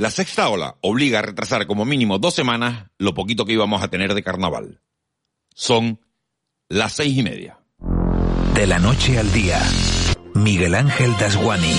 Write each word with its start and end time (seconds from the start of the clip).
La 0.00 0.10
sexta 0.10 0.48
ola 0.48 0.78
obliga 0.80 1.18
a 1.18 1.22
retrasar 1.22 1.66
como 1.66 1.84
mínimo 1.84 2.18
dos 2.18 2.32
semanas 2.32 2.86
lo 2.96 3.12
poquito 3.12 3.44
que 3.44 3.52
íbamos 3.52 3.82
a 3.82 3.88
tener 3.88 4.14
de 4.14 4.22
carnaval. 4.22 4.80
Son 5.54 6.00
las 6.70 6.94
seis 6.94 7.18
y 7.18 7.22
media. 7.22 7.58
De 8.54 8.66
la 8.66 8.78
noche 8.78 9.18
al 9.18 9.30
día, 9.30 9.60
Miguel 10.32 10.74
Ángel 10.74 11.14
Dasguani. 11.18 11.74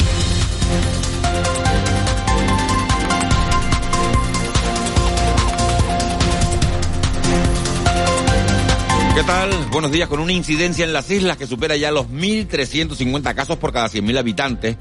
¿Qué 9.15 9.23
tal? 9.23 9.49
Buenos 9.71 9.91
días. 9.91 10.07
Con 10.07 10.19
una 10.19 10.33
incidencia 10.33 10.85
en 10.85 10.93
las 10.93 11.09
islas 11.09 11.37
que 11.37 11.47
supera 11.47 11.75
ya 11.75 11.89
los 11.89 12.07
1.350 12.07 13.33
casos 13.33 13.57
por 13.57 13.73
cada 13.73 13.87
100.000 13.87 14.19
habitantes, 14.19 14.77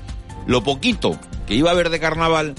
lo 0.46 0.62
poquito 0.62 1.18
que 1.46 1.54
iba 1.54 1.70
a 1.70 1.72
haber 1.72 1.88
de 1.88 2.00
carnaval 2.00 2.54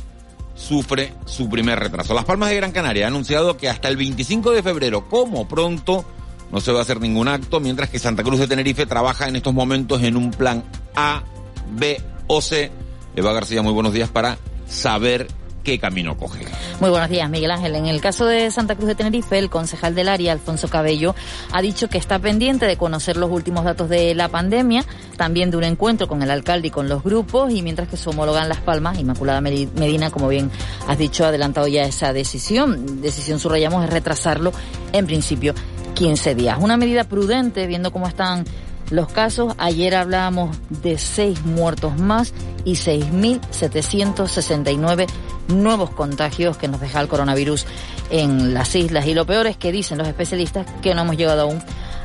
sufre 0.62 1.14
su 1.25 1.50
primer 1.50 1.79
retraso. 1.79 2.14
Las 2.14 2.25
Palmas 2.25 2.50
de 2.50 2.56
Gran 2.56 2.71
Canaria 2.71 3.06
ha 3.06 3.07
anunciado 3.07 3.57
que 3.57 3.68
hasta 3.68 3.88
el 3.88 3.97
25 3.97 4.51
de 4.51 4.64
febrero, 4.64 5.10
como 5.10 5.47
pronto, 5.47 6.06
no 6.51 6.61
se 6.61 6.71
va 6.71 6.79
a 6.79 6.82
hacer 6.84 7.01
ningún 7.01 7.28
acto, 7.28 7.60
mientras 7.60 7.89
que 7.89 8.00
Santa 8.00 8.24
Cruz 8.24 8.39
de 8.39 8.47
Tenerife 8.47 8.86
trabaja 8.86 9.28
en 9.28 9.36
estos 9.36 9.54
momentos 9.54 10.04
en 10.04 10.15
un 10.15 10.32
plan 10.32 10.64
A, 10.96 11.24
B 11.71 12.01
o 12.28 12.42
C. 12.42 12.71
Eva 13.15 13.34
García, 13.34 13.61
muy 13.61 13.74
buenos 13.74 13.93
días 13.93 14.10
para 14.10 14.37
saber 14.68 15.28
qué 15.64 15.79
camino 15.79 16.18
coge. 16.18 16.46
Muy 16.79 16.89
buenos 16.89 17.10
días, 17.10 17.29
Miguel 17.29 17.51
Ángel. 17.51 17.75
En 17.75 17.86
el 17.86 18.01
caso 18.01 18.25
de 18.25 18.51
Santa 18.51 18.75
Cruz 18.75 18.88
de 18.88 18.96
Tenerife, 18.96 19.38
el 19.38 19.50
concejal 19.50 19.96
del 19.96 20.10
área, 20.10 20.32
Alfonso 20.32 20.68
Cabello, 20.68 21.15
ha 21.51 21.61
dicho 21.61 21.89
que 21.89 21.97
está 21.97 22.20
pendiente 22.20 22.65
de 22.65 22.78
conocer 22.78 23.18
los 23.18 23.29
últimos 23.29 23.64
datos 23.64 23.89
de 23.89 24.15
la 24.15 24.29
pandemia, 24.29 24.84
también 25.18 25.51
de 25.51 25.57
un 25.57 25.64
encuentro 25.64 26.07
con 26.07 26.21
el 26.21 26.32
alcalde 26.32 26.70
y 26.70 26.71
con 26.71 26.89
los 26.89 27.04
grupos, 27.04 27.51
y 27.51 27.61
mientras 27.61 27.87
que 27.87 27.97
se 27.97 28.10
homologan 28.10 28.50
Las 28.50 28.60
Palmas, 28.60 29.00
Inmaculada 29.00 29.42
Medina, 29.42 30.10
como 30.10 30.28
bien 30.28 30.50
has 30.87 30.97
dicho, 30.97 31.25
ha 31.25 31.29
adelantado 31.29 31.68
ya 31.68 31.84
esa 31.84 32.14
decisión. 32.14 33.02
Decisión, 33.02 33.39
subrayamos, 33.39 33.84
es 33.84 33.89
retrasarlo 33.89 34.52
en 34.94 35.06
principio 35.06 35.54
15 35.94 36.36
días. 36.36 36.58
Una 36.59 36.78
medida 36.78 37.04
prudente, 37.04 37.67
viendo 37.67 37.92
cómo 37.92 38.08
están 38.08 38.45
los 38.92 39.12
casos. 39.12 39.56
Ayer 39.58 39.95
hablábamos 39.95 40.56
de 40.70 40.98
seis 40.98 41.44
muertos 41.45 41.98
más 41.98 42.34
y 42.66 42.73
6.769 42.73 45.08
nuevos 45.52 45.92
contagios 45.92 46.58
que 46.58 46.68
nos 46.68 46.80
deja 46.80 47.02
el 47.02 47.08
coronavirus 47.08 47.66
en 48.10 48.54
las 48.54 48.76
islas. 48.76 49.06
Y 49.08 49.14
lo 49.14 49.26
peor 49.26 49.48
es 49.48 49.58
que 49.58 49.72
dicen 49.72 49.98
los 49.98 50.08
especialistas 50.08 50.66
que 50.82 50.94
no 50.96 51.02
hemos 51.02 51.18
llegado 51.18 51.42
aún 51.42 51.62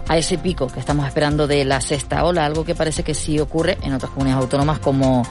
a 0.09 0.17
ese 0.17 0.39
pico 0.39 0.69
que 0.69 0.81
estamos 0.81 1.07
esperando 1.07 1.47
de 1.47 1.65
la 1.65 1.81
sexta 1.81 2.25
ola, 2.25 2.45
algo 2.45 2.65
que 2.65 2.75
parece 2.75 3.03
que 3.03 3.15
sí 3.15 3.39
ocurre 3.39 3.79
en 3.83 3.93
otras 3.93 4.13
comunidades 4.13 4.45
autónomas 4.45 4.79
como 4.79 5.25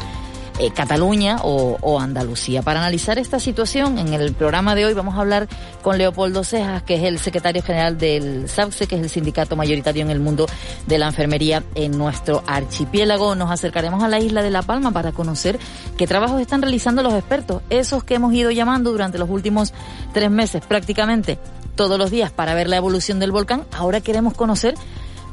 eh, 0.60 0.72
Cataluña 0.72 1.38
o, 1.42 2.00
Andalucía. 2.00 2.62
Para 2.62 2.80
analizar 2.80 3.18
esta 3.20 3.40
situación, 3.40 3.98
en 4.00 4.14
el 4.14 4.34
programa 4.34 4.76
de 4.76 4.86
hoy 4.86 4.94
vamos 4.94 5.16
a 5.16 5.22
hablar 5.22 5.48
con 5.82 5.98
Leopoldo 5.98 6.44
Cejas, 6.44 6.84
que 6.84 6.96
es 6.96 7.04
el 7.04 7.20
secretario 7.20 7.62
general 7.62 7.98
del 7.98 8.48
SAPSE, 8.48 8.88
que 8.88 8.96
es 8.96 9.02
el 9.02 9.10
sindicato 9.10 9.56
mayoritario 9.56 10.04
en 10.04 10.12
el 10.12 10.20
mundo 10.20 10.46
de 10.88 10.98
la 10.98 11.08
enfermería 11.08 11.64
en 11.76 11.98
nuestro 11.98 12.44
archipiélago. 12.48 13.36
Nos 13.36 13.52
acercaremos 13.52 14.04
a 14.04 14.08
la 14.08 14.20
isla 14.20 14.44
de 14.44 14.52
La 14.52 14.62
Palma 14.62 14.92
para 14.92 15.12
conocer 15.12 15.60
qué 15.98 16.08
trabajos 16.08 16.42
están 16.42 16.62
realizando 16.62 17.04
los 17.04 17.14
expertos, 17.14 17.62
esos 17.70 18.04
que 18.04 18.16
hemos 18.16 18.34
ido 18.34 18.52
llamando 18.52 18.92
durante 18.92 19.18
los 19.18 19.30
últimos 19.30 19.74
tres 20.14 20.32
meses 20.32 20.64
prácticamente 20.66 21.40
todos 21.76 22.00
los 22.00 22.12
días 22.12 22.32
para 22.32 22.54
ver 22.54 22.70
la 22.70 22.78
evolución 22.78 23.20
del 23.20 23.32
volcán. 23.32 23.66
Ahora 23.72 24.02
queremos 24.02 24.34
conocer 24.34 24.76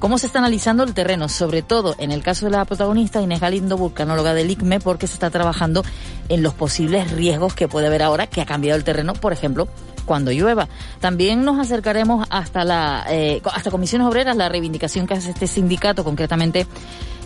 ¿Cómo 0.02 0.18
se 0.18 0.26
está 0.26 0.40
analizando 0.40 0.82
el 0.82 0.94
terreno? 0.94 1.28
Sobre 1.28 1.62
todo 1.62 1.94
en 1.96 2.10
el 2.10 2.24
caso 2.24 2.46
de 2.46 2.50
la 2.50 2.64
protagonista 2.64 3.22
Inés 3.22 3.38
Galindo, 3.38 3.76
vulcanóloga 3.76 4.34
del 4.34 4.50
ICME, 4.50 4.80
porque 4.80 5.06
se 5.06 5.12
está 5.12 5.30
trabajando 5.30 5.84
en 6.28 6.42
los 6.42 6.54
posibles 6.54 7.12
riesgos 7.12 7.54
que 7.54 7.68
puede 7.68 7.86
haber 7.86 8.02
ahora 8.02 8.26
que 8.26 8.40
ha 8.40 8.44
cambiado 8.44 8.76
el 8.76 8.82
terreno, 8.82 9.12
por 9.12 9.32
ejemplo, 9.32 9.68
cuando 10.04 10.32
llueva. 10.32 10.66
También 10.98 11.44
nos 11.44 11.60
acercaremos 11.60 12.26
hasta 12.30 12.64
la 12.64 13.06
eh, 13.10 13.40
hasta 13.44 13.70
comisiones 13.70 14.08
obreras, 14.08 14.36
la 14.36 14.48
reivindicación 14.48 15.06
que 15.06 15.14
hace 15.14 15.30
este 15.30 15.46
sindicato, 15.46 16.02
concretamente 16.02 16.66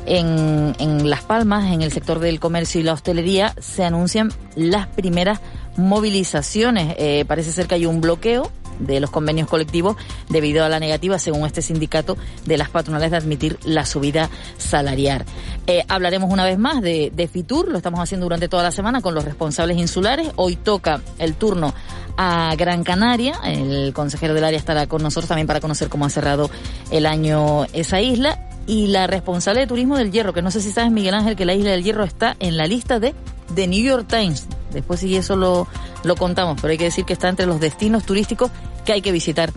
en, 0.04 0.76
en 0.78 1.08
Las 1.08 1.22
Palmas, 1.22 1.72
en 1.72 1.80
el 1.80 1.92
sector 1.92 2.18
del 2.18 2.40
comercio 2.40 2.78
y 2.78 2.84
la 2.84 2.92
hostelería, 2.92 3.54
se 3.58 3.84
anuncian 3.84 4.30
las 4.54 4.86
primeras 4.86 5.40
movilizaciones. 5.78 6.94
Eh, 6.98 7.24
parece 7.26 7.52
ser 7.52 7.68
que 7.68 7.76
hay 7.76 7.86
un 7.86 8.02
bloqueo 8.02 8.52
de 8.78 9.00
los 9.00 9.10
convenios 9.10 9.48
colectivos 9.48 9.96
debido 10.28 10.64
a 10.64 10.68
la 10.68 10.80
negativa, 10.80 11.18
según 11.18 11.46
este 11.46 11.62
sindicato, 11.62 12.16
de 12.44 12.58
las 12.58 12.70
patronales 12.70 13.10
de 13.10 13.16
admitir 13.16 13.58
la 13.64 13.86
subida 13.86 14.30
salarial. 14.58 15.24
Eh, 15.66 15.84
hablaremos 15.88 16.30
una 16.30 16.44
vez 16.44 16.58
más 16.58 16.80
de, 16.82 17.12
de 17.14 17.28
Fitur, 17.28 17.68
lo 17.68 17.76
estamos 17.78 18.00
haciendo 18.00 18.26
durante 18.26 18.48
toda 18.48 18.62
la 18.62 18.72
semana 18.72 19.00
con 19.00 19.14
los 19.14 19.24
responsables 19.24 19.76
insulares. 19.78 20.28
Hoy 20.36 20.56
toca 20.56 21.00
el 21.18 21.34
turno 21.34 21.74
a 22.16 22.54
Gran 22.56 22.84
Canaria. 22.84 23.34
El 23.44 23.92
consejero 23.92 24.34
del 24.34 24.44
área 24.44 24.58
estará 24.58 24.86
con 24.86 25.02
nosotros 25.02 25.28
también 25.28 25.46
para 25.46 25.60
conocer 25.60 25.88
cómo 25.88 26.04
ha 26.04 26.10
cerrado 26.10 26.50
el 26.90 27.06
año 27.06 27.64
esa 27.72 28.00
isla. 28.00 28.48
Y 28.66 28.88
la 28.88 29.06
responsable 29.06 29.60
de 29.60 29.66
turismo 29.68 29.96
del 29.96 30.10
Hierro, 30.10 30.32
que 30.32 30.42
no 30.42 30.50
sé 30.50 30.60
si 30.60 30.72
sabes, 30.72 30.90
Miguel 30.90 31.14
Ángel, 31.14 31.36
que 31.36 31.44
la 31.44 31.54
isla 31.54 31.70
del 31.70 31.84
Hierro 31.84 32.02
está 32.02 32.36
en 32.40 32.56
la 32.56 32.66
lista 32.66 32.98
de 32.98 33.14
The 33.54 33.66
New 33.66 33.82
York 33.82 34.06
Times. 34.08 34.46
Después 34.72 35.00
si 35.00 35.16
eso 35.16 35.36
lo, 35.36 35.66
lo 36.04 36.16
contamos, 36.16 36.58
pero 36.60 36.72
hay 36.72 36.78
que 36.78 36.84
decir 36.84 37.04
que 37.04 37.12
está 37.12 37.28
entre 37.28 37.46
los 37.46 37.60
destinos 37.60 38.04
turísticos 38.04 38.50
que 38.84 38.92
hay 38.92 39.02
que 39.02 39.12
visitar 39.12 39.52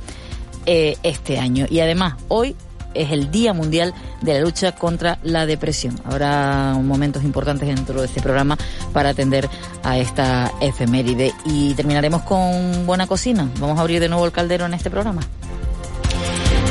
eh, 0.66 0.98
este 1.04 1.40
año. 1.40 1.66
Y 1.70 1.80
además, 1.80 2.16
hoy 2.28 2.56
es 2.94 3.12
el 3.12 3.32
Día 3.32 3.54
Mundial 3.54 3.94
de 4.22 4.34
la 4.34 4.42
Lucha 4.42 4.74
contra 4.74 5.20
la 5.24 5.46
Depresión. 5.46 6.00
Habrá 6.04 6.76
momentos 6.82 7.24
importantes 7.24 7.68
dentro 7.68 8.02
de 8.02 8.08
este 8.08 8.22
programa 8.22 8.58
para 8.94 9.10
atender 9.10 9.50
a 9.84 9.98
esta 9.98 10.52
efeméride. 10.62 11.34
Y 11.46 11.74
terminaremos 11.76 12.24
con 12.24 12.86
buena 12.86 13.08
cocina. 13.08 13.50
Vamos 13.60 13.78
a 13.78 13.82
abrir 13.82 14.00
de 14.00 14.10
nuevo 14.10 14.26
el 14.26 14.32
caldero 14.32 14.66
en 14.66 14.74
este 14.74 14.90
programa. 14.90 15.22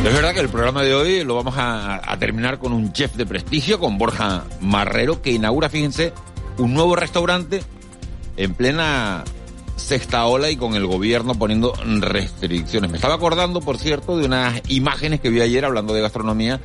Es 0.05 0.15
verdad 0.15 0.33
que 0.33 0.41
el 0.41 0.49
programa 0.49 0.83
de 0.83 0.95
hoy 0.95 1.25
lo 1.25 1.35
vamos 1.35 1.55
a 1.56 2.17
terminar 2.21 2.59
con 2.59 2.73
un 2.73 2.93
chef 2.93 3.15
de 3.17 3.27
prestigio, 3.27 3.81
con 3.81 3.99
Borja 3.99 4.45
Marrero, 4.61 5.21
que 5.21 5.33
inaugura, 5.33 5.69
fíjense, 5.69 6.12
un 6.58 6.74
nuevo 6.74 6.96
restaurante 6.96 7.62
en 8.36 8.54
plena 8.54 9.24
sexta 9.76 10.26
ola 10.26 10.50
y 10.50 10.56
con 10.56 10.74
el 10.74 10.86
gobierno 10.86 11.34
poniendo 11.34 11.72
restricciones. 12.00 12.91
Me 12.91 12.96
estaba 12.96 13.14
acordando, 13.14 13.60
por 13.60 13.78
cierto, 13.78 14.19
de 14.19 14.26
unas 14.26 14.60
imágenes 14.69 15.20
que 15.20 15.30
vi 15.30 15.41
ayer 15.41 15.64
hablando 15.64 15.94
de 15.94 16.02
gastronomía, 16.02 16.60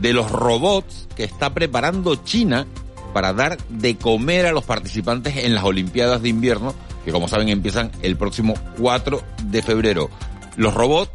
de 0.00 0.12
los 0.12 0.30
robots 0.30 1.08
que 1.16 1.24
está 1.24 1.54
preparando 1.54 2.16
China 2.16 2.66
para 3.12 3.32
dar 3.32 3.58
de 3.68 3.96
comer 3.96 4.46
a 4.46 4.52
los 4.52 4.64
participantes 4.64 5.36
en 5.38 5.54
las 5.54 5.64
Olimpiadas 5.64 6.22
de 6.22 6.28
invierno, 6.28 6.74
que 7.04 7.12
como 7.12 7.28
saben 7.28 7.48
empiezan 7.48 7.90
el 8.02 8.16
próximo 8.16 8.54
4 8.78 9.22
de 9.44 9.62
febrero. 9.62 10.10
Los 10.56 10.74
robots 10.74 11.10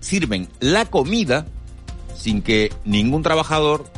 sirven 0.00 0.48
la 0.60 0.86
comida 0.86 1.46
sin 2.16 2.42
que 2.42 2.72
ningún 2.84 3.22
trabajador 3.22 3.90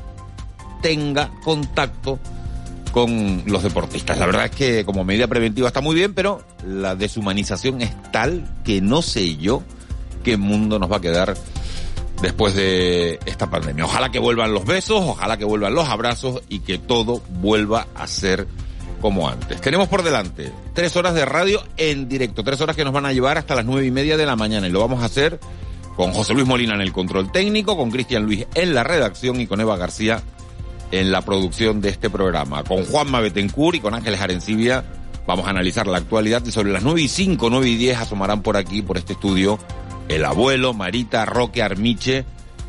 tenga 0.83 1.31
contacto 1.45 2.19
con 2.93 3.43
los 3.47 3.63
deportistas. 3.63 4.19
La 4.19 4.27
verdad 4.27 4.47
es 4.47 4.51
que 4.51 4.85
como 4.85 5.05
medida 5.05 5.27
preventiva 5.27 5.69
está 5.69 5.81
muy 5.81 5.95
bien, 5.95 6.15
pero 6.15 6.43
la 6.67 6.95
deshumanización 6.95 7.81
es 7.83 7.91
tal 8.13 8.45
que 8.65 8.81
no 8.81 9.03
sé 9.03 9.37
yo 9.37 9.63
qué 10.25 10.37
mundo 10.37 10.79
nos 10.79 10.91
va 10.91 10.97
a 10.97 11.01
quedar 11.01 11.37
después 12.21 12.55
de 12.55 13.19
esta 13.27 13.49
pandemia. 13.49 13.85
Ojalá 13.85 14.11
que 14.11 14.19
vuelvan 14.19 14.53
los 14.53 14.65
besos, 14.65 15.03
ojalá 15.05 15.37
que 15.37 15.45
vuelvan 15.45 15.75
los 15.75 15.89
abrazos 15.89 16.43
y 16.49 16.61
que 16.61 16.79
todo 16.79 17.23
vuelva 17.41 17.87
a 17.95 18.07
ser 18.07 18.47
como 19.01 19.29
antes. 19.29 19.61
Tenemos 19.61 19.89
por 19.89 20.03
delante 20.03 20.53
tres 20.75 20.95
horas 20.97 21.15
de 21.15 21.25
radio 21.25 21.63
en 21.77 22.09
directo, 22.09 22.45
tres 22.45 22.61
horas 22.61 22.77
que 22.77 22.85
nos 22.85 22.93
van 22.93 23.07
a 23.07 23.13
llevar 23.13 23.39
hasta 23.39 23.55
las 23.55 23.65
nueve 23.65 23.87
y 23.87 23.91
media 23.91 24.17
de 24.17 24.27
la 24.27 24.37
mañana 24.37 24.69
y 24.69 24.71
lo 24.71 24.81
vamos 24.81 25.03
a 25.03 25.07
hacer 25.07 25.41
con 25.97 26.13
José 26.13 26.35
Luis 26.35 26.47
Molina 26.47 26.75
en 26.75 26.83
el 26.83 26.93
control 26.93 27.33
técnico, 27.33 27.77
con 27.77 27.91
Cristian 27.91 28.25
Luis 28.25 28.47
en 28.55 28.75
la 28.75 28.85
redacción 28.85 29.41
y 29.41 29.47
con 29.47 29.61
Eva 29.61 29.77
García 29.77 30.23
en 30.91 31.13
la 31.13 31.23
producción 31.23 31.81
de 31.81 31.91
este 31.91 32.11
programa. 32.11 32.65
Con 32.65 32.85
Juanma 32.85 33.21
Betencourt 33.21 33.77
y 33.77 33.81
con 33.81 33.95
Ángeles 33.95 34.21
Arencibia 34.21 34.85
vamos 35.27 35.47
a 35.47 35.51
analizar 35.51 35.87
la 35.87 35.99
actualidad 35.99 36.45
y 36.45 36.51
sobre 36.51 36.73
las 36.73 36.83
9 36.83 37.03
y 37.03 37.09
5, 37.09 37.51
9 37.51 37.69
y 37.69 37.77
10 37.77 37.99
asomarán 37.99 38.43
por 38.43 38.57
aquí, 38.57 38.83
por 38.83 38.99
este 38.99 39.13
estudio, 39.13 39.59
el 40.09 40.25
abuelo, 40.25 40.75
Marita, 40.75 41.25
Roque 41.25 41.63
Armiche 41.63 42.25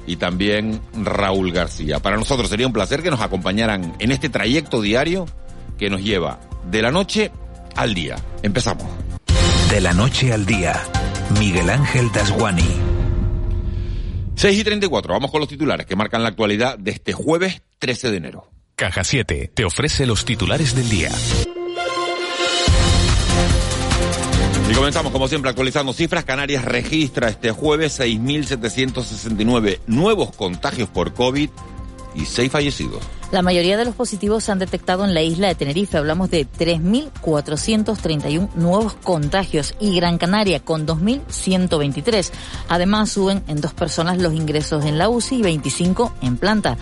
y 0.05 0.17
también 0.17 0.81
Raúl 0.93 1.51
García. 1.51 1.99
Para 1.99 2.17
nosotros 2.17 2.49
sería 2.49 2.67
un 2.67 2.73
placer 2.73 3.01
que 3.01 3.11
nos 3.11 3.21
acompañaran 3.21 3.93
en 3.99 4.11
este 4.11 4.29
trayecto 4.29 4.81
diario 4.81 5.25
que 5.77 5.89
nos 5.89 6.01
lleva 6.01 6.39
de 6.69 6.81
la 6.81 6.91
noche 6.91 7.31
al 7.75 7.93
día. 7.93 8.17
Empezamos. 8.43 8.85
De 9.69 9.81
la 9.81 9.93
noche 9.93 10.33
al 10.33 10.45
día, 10.45 10.79
Miguel 11.39 11.69
Ángel 11.69 12.11
Dasguani. 12.11 12.90
6 14.41 14.57
y 14.57 14.63
34, 14.63 15.13
vamos 15.13 15.29
con 15.29 15.39
los 15.39 15.47
titulares 15.47 15.85
que 15.85 15.95
marcan 15.95 16.23
la 16.23 16.29
actualidad 16.29 16.75
de 16.79 16.89
este 16.89 17.13
jueves 17.13 17.61
13 17.77 18.09
de 18.09 18.17
enero. 18.17 18.47
Caja 18.75 19.03
7 19.03 19.51
te 19.53 19.65
ofrece 19.65 20.07
los 20.07 20.25
titulares 20.25 20.75
del 20.75 20.89
día. 20.89 21.11
Y 24.67 24.73
comenzamos, 24.73 25.11
como 25.11 25.27
siempre, 25.27 25.51
actualizando 25.51 25.93
cifras. 25.93 26.25
Canarias 26.25 26.65
registra 26.65 27.29
este 27.29 27.51
jueves 27.51 27.99
6.769 27.99 29.81
nuevos 29.85 30.35
contagios 30.35 30.89
por 30.89 31.13
COVID 31.13 31.51
y 32.15 32.25
seis 32.25 32.51
fallecidos. 32.51 33.01
La 33.31 33.41
mayoría 33.41 33.77
de 33.77 33.85
los 33.85 33.95
positivos 33.95 34.43
se 34.43 34.51
han 34.51 34.59
detectado 34.59 35.05
en 35.05 35.13
la 35.13 35.21
isla 35.21 35.47
de 35.47 35.55
Tenerife. 35.55 35.97
Hablamos 35.97 36.29
de 36.29 36.45
3.431 36.45 38.53
nuevos 38.55 38.95
contagios 38.95 39.73
y 39.79 39.95
Gran 39.95 40.17
Canaria 40.17 40.59
con 40.59 40.85
2.123. 40.85 42.29
Además, 42.67 43.09
suben 43.09 43.41
en 43.47 43.61
dos 43.61 43.73
personas 43.73 44.17
los 44.17 44.33
ingresos 44.33 44.83
en 44.83 44.97
la 44.97 45.07
UCI 45.07 45.37
y 45.37 45.43
25 45.43 46.13
en 46.21 46.35
planta. 46.35 46.77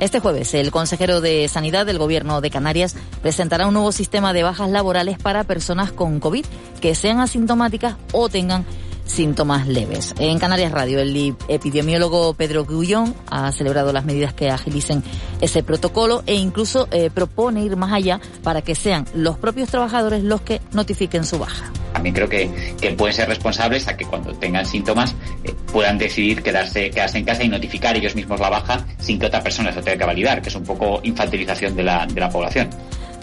Este 0.00 0.20
jueves, 0.20 0.54
el 0.54 0.70
consejero 0.70 1.20
de 1.20 1.48
Sanidad 1.48 1.86
del 1.86 1.98
Gobierno 1.98 2.40
de 2.40 2.50
Canarias 2.50 2.96
presentará 3.22 3.68
un 3.68 3.74
nuevo 3.74 3.92
sistema 3.92 4.32
de 4.32 4.42
bajas 4.42 4.70
laborales 4.70 5.18
para 5.18 5.44
personas 5.44 5.92
con 5.92 6.20
COVID 6.20 6.44
que 6.80 6.94
sean 6.94 7.20
asintomáticas 7.20 7.96
o 8.12 8.28
tengan 8.28 8.66
síntomas 9.04 9.66
leves. 9.66 10.14
En 10.18 10.38
Canarias 10.38 10.72
Radio, 10.72 10.98
el 11.00 11.36
epidemiólogo 11.48 12.34
Pedro 12.34 12.64
Gullón 12.64 13.14
ha 13.30 13.52
celebrado 13.52 13.92
las 13.92 14.04
medidas 14.04 14.34
que 14.34 14.50
agilicen 14.50 15.02
ese 15.40 15.62
protocolo 15.62 16.22
e 16.26 16.34
incluso 16.34 16.88
eh, 16.90 17.10
propone 17.12 17.62
ir 17.62 17.76
más 17.76 17.92
allá 17.92 18.20
para 18.42 18.62
que 18.62 18.74
sean 18.74 19.06
los 19.14 19.38
propios 19.38 19.68
trabajadores 19.68 20.22
los 20.22 20.40
que 20.40 20.60
notifiquen 20.72 21.24
su 21.24 21.38
baja. 21.38 21.70
También 21.92 22.14
creo 22.14 22.28
que, 22.28 22.74
que 22.80 22.90
pueden 22.90 23.14
ser 23.14 23.28
responsables 23.28 23.86
a 23.86 23.96
que 23.96 24.04
cuando 24.04 24.32
tengan 24.34 24.66
síntomas 24.66 25.14
eh, 25.44 25.54
puedan 25.72 25.96
decidir 25.96 26.42
quedarse, 26.42 26.90
quedarse 26.90 27.18
en 27.18 27.24
casa 27.24 27.44
y 27.44 27.48
notificar 27.48 27.96
ellos 27.96 28.14
mismos 28.16 28.40
la 28.40 28.50
baja 28.50 28.84
sin 28.98 29.18
que 29.18 29.26
otra 29.26 29.42
persona 29.42 29.72
se 29.72 29.80
tenga 29.80 29.98
que 29.98 30.04
validar, 30.04 30.42
que 30.42 30.48
es 30.48 30.54
un 30.56 30.64
poco 30.64 31.00
infantilización 31.04 31.76
de 31.76 31.84
la, 31.84 32.06
de 32.06 32.20
la 32.20 32.28
población. 32.28 32.68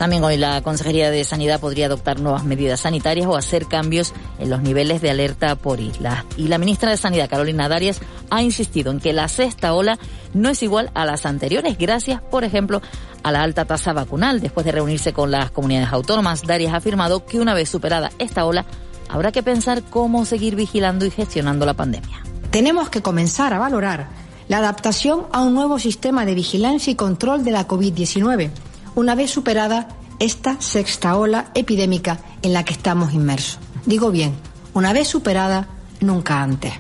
También 0.02 0.24
hoy 0.24 0.36
la 0.36 0.64
Consejería 0.64 1.12
de 1.12 1.24
Sanidad 1.24 1.60
podría 1.60 1.86
adoptar 1.86 2.20
nuevas 2.20 2.44
medidas 2.44 2.80
sanitarias 2.80 3.28
o 3.28 3.36
hacer 3.36 3.68
cambios 3.68 4.16
en 4.40 4.50
los 4.50 4.64
niveles 4.64 5.00
de 5.00 5.12
alerta 5.12 5.56
por 5.56 5.80
isla. 5.80 6.26
Y 6.38 6.48
la 6.48 6.58
ministra 6.58 6.90
de 6.90 6.98
Sanidad, 6.98 7.30
Carolina 7.30 7.70
Darias, 7.70 8.02
ha 8.32 8.42
insistido 8.42 8.92
en 8.92 9.00
que 9.00 9.14
la 9.14 9.28
sexta 9.28 9.76
ola 9.76 10.00
no 10.34 10.50
es 10.50 10.64
igual 10.64 10.90
a 10.96 11.06
las 11.06 11.28
anteriores, 11.28 11.78
gracias, 11.78 12.20
por 12.20 12.44
ejemplo, 12.44 12.82
a 13.22 13.32
la 13.32 13.44
alta 13.44 13.66
tasa 13.66 13.94
vacunal. 13.94 14.42
Después 14.42 14.66
de 14.66 14.72
reunirse 14.72 15.14
con 15.14 15.30
las 15.30 15.52
comunidades 15.52 15.94
autónomas, 15.94 16.48
Darias 16.48 16.74
ha 16.74 16.78
afirmado 16.78 17.24
que 17.28 17.40
una 17.40 17.54
vez 17.54 17.70
superada 17.70 18.10
esta 18.18 18.46
ola, 18.46 18.66
habrá 19.08 19.32
que 19.32 19.44
pensar 19.44 19.84
cómo 19.84 20.26
seguir 20.26 20.56
vigilando 20.56 21.06
y 21.06 21.12
gestionando 21.12 21.64
la 21.64 21.76
pandemia. 21.76 22.24
Tenemos 22.50 22.90
que 22.90 23.04
comenzar 23.04 23.54
a 23.54 23.60
valorar 23.60 24.08
la 24.48 24.58
adaptación 24.58 25.28
a 25.32 25.42
un 25.44 25.54
nuevo 25.54 25.78
sistema 25.78 26.26
de 26.26 26.34
vigilancia 26.34 26.90
y 26.90 26.96
control 26.96 27.44
de 27.44 27.52
la 27.52 27.68
COVID-19 27.68 28.50
una 28.96 29.16
vez 29.16 29.32
superada 29.32 29.88
esta 30.20 30.62
sexta 30.62 31.18
ola 31.18 31.52
epidémica 31.56 32.20
en 32.42 32.54
la 32.54 32.64
que 32.64 32.74
estamos 32.74 33.14
inmersos. 33.14 33.60
Digo 33.86 34.12
bien, 34.12 34.34
una 34.74 34.94
vez 34.94 35.08
superada, 35.08 35.68
nunca 36.00 36.42
antes. 36.42 36.74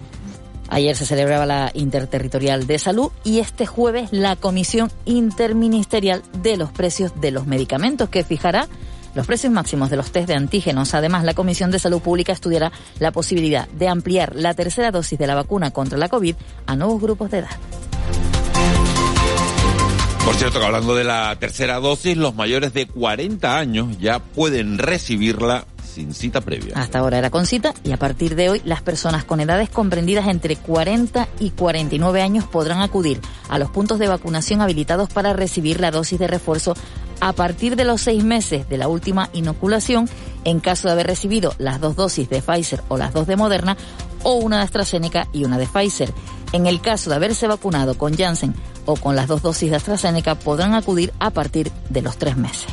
Ayer 0.70 0.96
se 0.96 1.06
celebraba 1.06 1.46
la 1.46 1.72
Interterritorial 1.74 2.66
de 2.66 2.80
Salud 2.80 3.12
y 3.26 3.40
este 3.40 3.66
jueves 3.66 4.14
la 4.14 4.38
Comisión 4.38 4.90
Interministerial 5.04 6.24
de 6.42 6.56
los 6.56 6.72
Precios 6.72 7.20
de 7.20 7.32
los 7.32 7.46
Medicamentos 7.46 8.08
que 8.08 8.24
fijará 8.24 8.68
los 9.14 9.28
precios 9.28 9.52
máximos 9.52 9.90
de 9.90 9.98
los 9.98 10.12
test 10.12 10.30
de 10.30 10.36
antígenos. 10.36 10.94
Además, 10.94 11.26
la 11.26 11.34
Comisión 11.34 11.72
de 11.72 11.80
Salud 11.80 12.02
Pública 12.02 12.32
estudiará 12.32 12.72
la 13.00 13.12
posibilidad 13.12 13.68
de 13.68 13.90
ampliar 13.90 14.34
la 14.36 14.54
tercera 14.54 14.92
dosis 14.92 15.20
de 15.20 15.28
la 15.28 15.36
vacuna 15.36 15.72
contra 15.72 15.98
la 15.98 16.08
COVID 16.08 16.36
a 16.66 16.76
nuevos 16.78 17.02
grupos 17.02 17.32
de 17.32 17.40
edad. 17.40 17.50
Por 20.32 20.40
cierto, 20.40 20.60
que 20.62 20.66
hablando 20.66 20.96
de 20.96 21.04
la 21.04 21.36
tercera 21.36 21.82
dosis, 21.82 22.16
los 22.16 22.34
mayores 22.34 22.74
de 22.74 22.88
40 22.88 23.58
años 23.58 24.00
ya 24.00 24.20
pueden 24.20 24.78
recibirla 24.78 25.66
sin 25.84 26.14
cita 26.14 26.40
previa. 26.40 26.74
Hasta 26.78 27.00
ahora 27.00 27.18
era 27.18 27.30
con 27.30 27.46
cita 27.46 27.74
y 27.84 27.92
a 27.92 27.98
partir 27.98 28.36
de 28.36 28.50
hoy 28.50 28.62
las 28.64 28.82
personas 28.82 29.26
con 29.26 29.42
edades 29.42 29.70
comprendidas 29.70 30.30
entre 30.30 30.56
40 30.56 31.28
y 31.42 31.50
49 31.50 32.22
años 32.22 32.46
podrán 32.46 32.82
acudir 32.82 33.20
a 33.50 33.60
los 33.60 33.72
puntos 33.72 34.00
de 34.00 34.08
vacunación 34.08 34.62
habilitados 34.62 35.10
para 35.10 35.34
recibir 35.34 35.82
la 35.82 35.92
dosis 35.92 36.18
de 36.18 36.28
refuerzo 36.28 36.76
a 37.20 37.34
partir 37.34 37.76
de 37.76 37.84
los 37.84 38.00
seis 38.00 38.24
meses 38.24 38.70
de 38.70 38.78
la 38.78 38.88
última 38.88 39.30
inoculación 39.34 40.08
en 40.46 40.62
caso 40.62 40.88
de 40.88 40.94
haber 40.94 41.08
recibido 41.08 41.54
las 41.58 41.82
dos 41.82 41.98
dosis 41.98 42.30
de 42.30 42.42
Pfizer 42.42 42.82
o 42.88 42.98
las 42.98 43.12
dos 43.12 43.28
de 43.28 43.36
Moderna 43.36 43.76
o 44.24 44.36
una 44.36 44.60
de 44.60 44.64
AstraZeneca 44.64 45.28
y 45.34 45.44
una 45.44 45.58
de 45.58 45.68
Pfizer. 45.68 46.14
En 46.54 46.68
el 46.68 46.82
caso 46.82 47.10
de 47.10 47.16
haberse 47.16 47.48
vacunado 47.48 47.98
con 47.98 48.16
Janssen 48.16 48.54
o 48.86 48.96
con 48.96 49.16
las 49.16 49.28
dos 49.28 49.42
dosis 49.42 49.70
de 49.70 49.78
AstraZeneca 49.78 50.36
podrán 50.36 50.74
acudir 50.74 51.14
a 51.20 51.30
partir 51.30 51.72
de 51.90 52.02
los 52.02 52.18
tres 52.18 52.36
meses. 52.36 52.68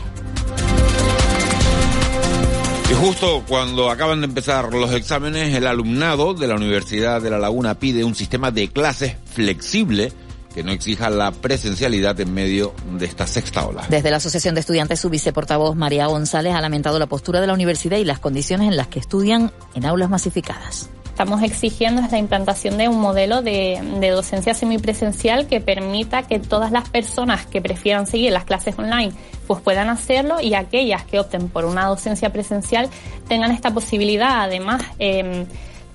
Y 2.90 2.94
justo 2.94 3.44
cuando 3.46 3.90
acaban 3.90 4.20
de 4.20 4.26
empezar 4.26 4.72
los 4.72 4.92
exámenes, 4.92 5.54
el 5.54 5.66
alumnado 5.66 6.32
de 6.32 6.48
la 6.48 6.54
Universidad 6.54 7.20
de 7.20 7.30
La 7.30 7.38
Laguna 7.38 7.78
pide 7.78 8.02
un 8.02 8.14
sistema 8.14 8.50
de 8.50 8.69
clases 8.69 9.16
flexible 9.30 10.10
que 10.54 10.64
no 10.64 10.72
exija 10.72 11.10
la 11.10 11.30
presencialidad 11.30 12.19
en 12.19 12.32
medio 12.32 12.75
de 12.98 13.04
esta 13.04 13.26
sexta 13.26 13.66
ola. 13.66 13.86
Desde 13.90 14.10
la 14.10 14.16
Asociación 14.16 14.54
de 14.54 14.62
Estudiantes, 14.62 14.98
su 14.98 15.10
viceportavoz 15.10 15.76
María 15.76 16.06
González 16.06 16.54
ha 16.54 16.60
lamentado 16.62 16.98
la 16.98 17.06
postura 17.06 17.40
de 17.40 17.46
la 17.46 17.52
universidad 17.52 17.98
y 17.98 18.04
las 18.04 18.19
condiciones 18.19 18.69
en 18.69 18.76
las 18.76 18.88
que 18.88 18.98
estudian 18.98 19.52
en 19.75 19.84
aulas 19.84 20.08
masificadas 20.08 20.88
estamos 21.18 21.42
exigiendo 21.42 22.00
es 22.00 22.12
la 22.12 22.18
implantación 22.18 22.78
de 22.78 22.86
un 22.86 23.00
modelo 23.00 23.42
de, 23.42 23.80
docencia 24.14 24.54
semipresencial 24.54 25.48
que 25.48 25.60
permita 25.60 26.22
que 26.22 26.38
todas 26.38 26.70
las 26.70 26.88
personas 26.90 27.44
que 27.44 27.60
prefieran 27.60 28.06
seguir 28.06 28.30
las 28.30 28.44
clases 28.44 28.78
online 28.78 29.10
pues 29.48 29.60
puedan 29.60 29.88
hacerlo 29.88 30.40
y 30.40 30.54
aquellas 30.54 31.04
que 31.04 31.18
opten 31.18 31.48
por 31.48 31.64
una 31.64 31.86
docencia 31.86 32.30
presencial 32.30 32.88
tengan 33.26 33.50
esta 33.50 33.74
posibilidad. 33.74 34.42
Además, 34.42 34.80
eh, 35.00 35.44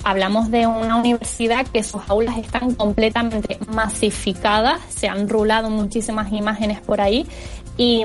hablamos 0.03 0.51
de 0.51 0.67
una 0.67 0.97
universidad 0.97 1.65
que 1.67 1.83
sus 1.83 2.01
aulas 2.09 2.37
están 2.37 2.75
completamente 2.75 3.59
masificadas, 3.69 4.81
se 4.89 5.07
han 5.07 5.29
rulado 5.29 5.69
muchísimas 5.69 6.33
imágenes 6.33 6.81
por 6.81 6.99
ahí 6.99 7.25
y, 7.77 8.03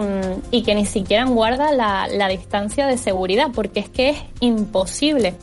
y 0.53 0.63
que 0.63 0.77
ni 0.77 0.87
siquiera 0.87 1.25
guarda 1.25 1.73
la 1.73 2.29
distancia 2.29 2.87
de 2.87 2.97
seguridad, 2.97 3.49
porque 3.53 3.81
es 3.81 3.89
que 3.89 4.11
es 4.11 4.19
imposible 4.39 5.35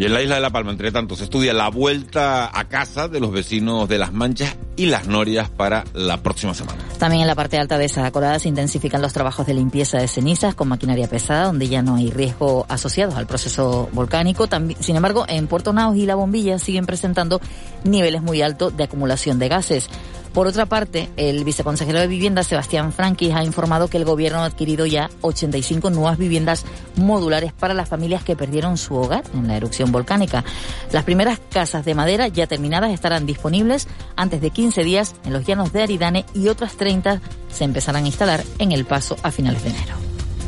y 0.00 0.06
en 0.06 0.14
la 0.14 0.22
isla 0.22 0.36
de 0.36 0.40
La 0.40 0.48
Palma, 0.48 0.70
entre 0.70 0.90
tanto, 0.92 1.14
se 1.14 1.24
estudia 1.24 1.52
la 1.52 1.68
vuelta 1.68 2.58
a 2.58 2.68
casa 2.68 3.06
de 3.06 3.20
los 3.20 3.32
vecinos 3.32 3.86
de 3.86 3.98
Las 3.98 4.14
Manchas 4.14 4.56
y 4.74 4.86
Las 4.86 5.06
Norias 5.06 5.50
para 5.50 5.84
la 5.92 6.22
próxima 6.22 6.54
semana. 6.54 6.78
También 6.98 7.20
en 7.20 7.26
la 7.26 7.34
parte 7.34 7.58
alta 7.58 7.76
de 7.76 7.84
esa 7.84 8.10
Corada 8.10 8.38
se 8.38 8.48
intensifican 8.48 9.02
los 9.02 9.12
trabajos 9.12 9.46
de 9.46 9.52
limpieza 9.52 9.98
de 9.98 10.08
cenizas 10.08 10.54
con 10.54 10.68
maquinaria 10.68 11.06
pesada, 11.06 11.44
donde 11.44 11.68
ya 11.68 11.82
no 11.82 11.96
hay 11.96 12.10
riesgo 12.10 12.64
asociados 12.70 13.14
al 13.16 13.26
proceso 13.26 13.90
volcánico. 13.92 14.48
Sin 14.78 14.96
embargo, 14.96 15.26
en 15.28 15.46
Puerto 15.48 15.74
Naos 15.74 15.98
y 15.98 16.06
La 16.06 16.14
Bombilla 16.14 16.58
siguen 16.58 16.86
presentando 16.86 17.38
niveles 17.84 18.22
muy 18.22 18.40
altos 18.40 18.74
de 18.74 18.84
acumulación 18.84 19.38
de 19.38 19.48
gases. 19.48 19.90
Por 20.32 20.46
otra 20.46 20.66
parte, 20.66 21.08
el 21.16 21.42
viceconsejero 21.42 21.98
de 21.98 22.06
Vivienda, 22.06 22.44
Sebastián 22.44 22.92
Franquis, 22.92 23.34
ha 23.34 23.42
informado 23.42 23.88
que 23.88 23.96
el 23.96 24.04
gobierno 24.04 24.40
ha 24.40 24.44
adquirido 24.44 24.86
ya 24.86 25.10
85 25.22 25.90
nuevas 25.90 26.18
viviendas 26.18 26.64
modulares 26.94 27.52
para 27.52 27.74
las 27.74 27.88
familias 27.88 28.22
que 28.22 28.36
perdieron 28.36 28.78
su 28.78 28.94
hogar 28.94 29.24
en 29.34 29.48
la 29.48 29.56
erupción 29.56 29.90
volcánica. 29.90 30.44
Las 30.92 31.02
primeras 31.02 31.40
casas 31.50 31.84
de 31.84 31.96
madera 31.96 32.28
ya 32.28 32.46
terminadas 32.46 32.92
estarán 32.92 33.26
disponibles 33.26 33.88
antes 34.14 34.40
de 34.40 34.50
15 34.50 34.84
días 34.84 35.16
en 35.24 35.32
los 35.32 35.44
llanos 35.44 35.72
de 35.72 35.82
Aridane 35.82 36.24
y 36.32 36.46
otras 36.46 36.76
30 36.76 37.20
se 37.50 37.64
empezarán 37.64 38.04
a 38.04 38.06
instalar 38.06 38.44
en 38.58 38.70
el 38.70 38.84
paso 38.84 39.16
a 39.24 39.32
finales 39.32 39.64
de 39.64 39.70
enero. 39.70 39.94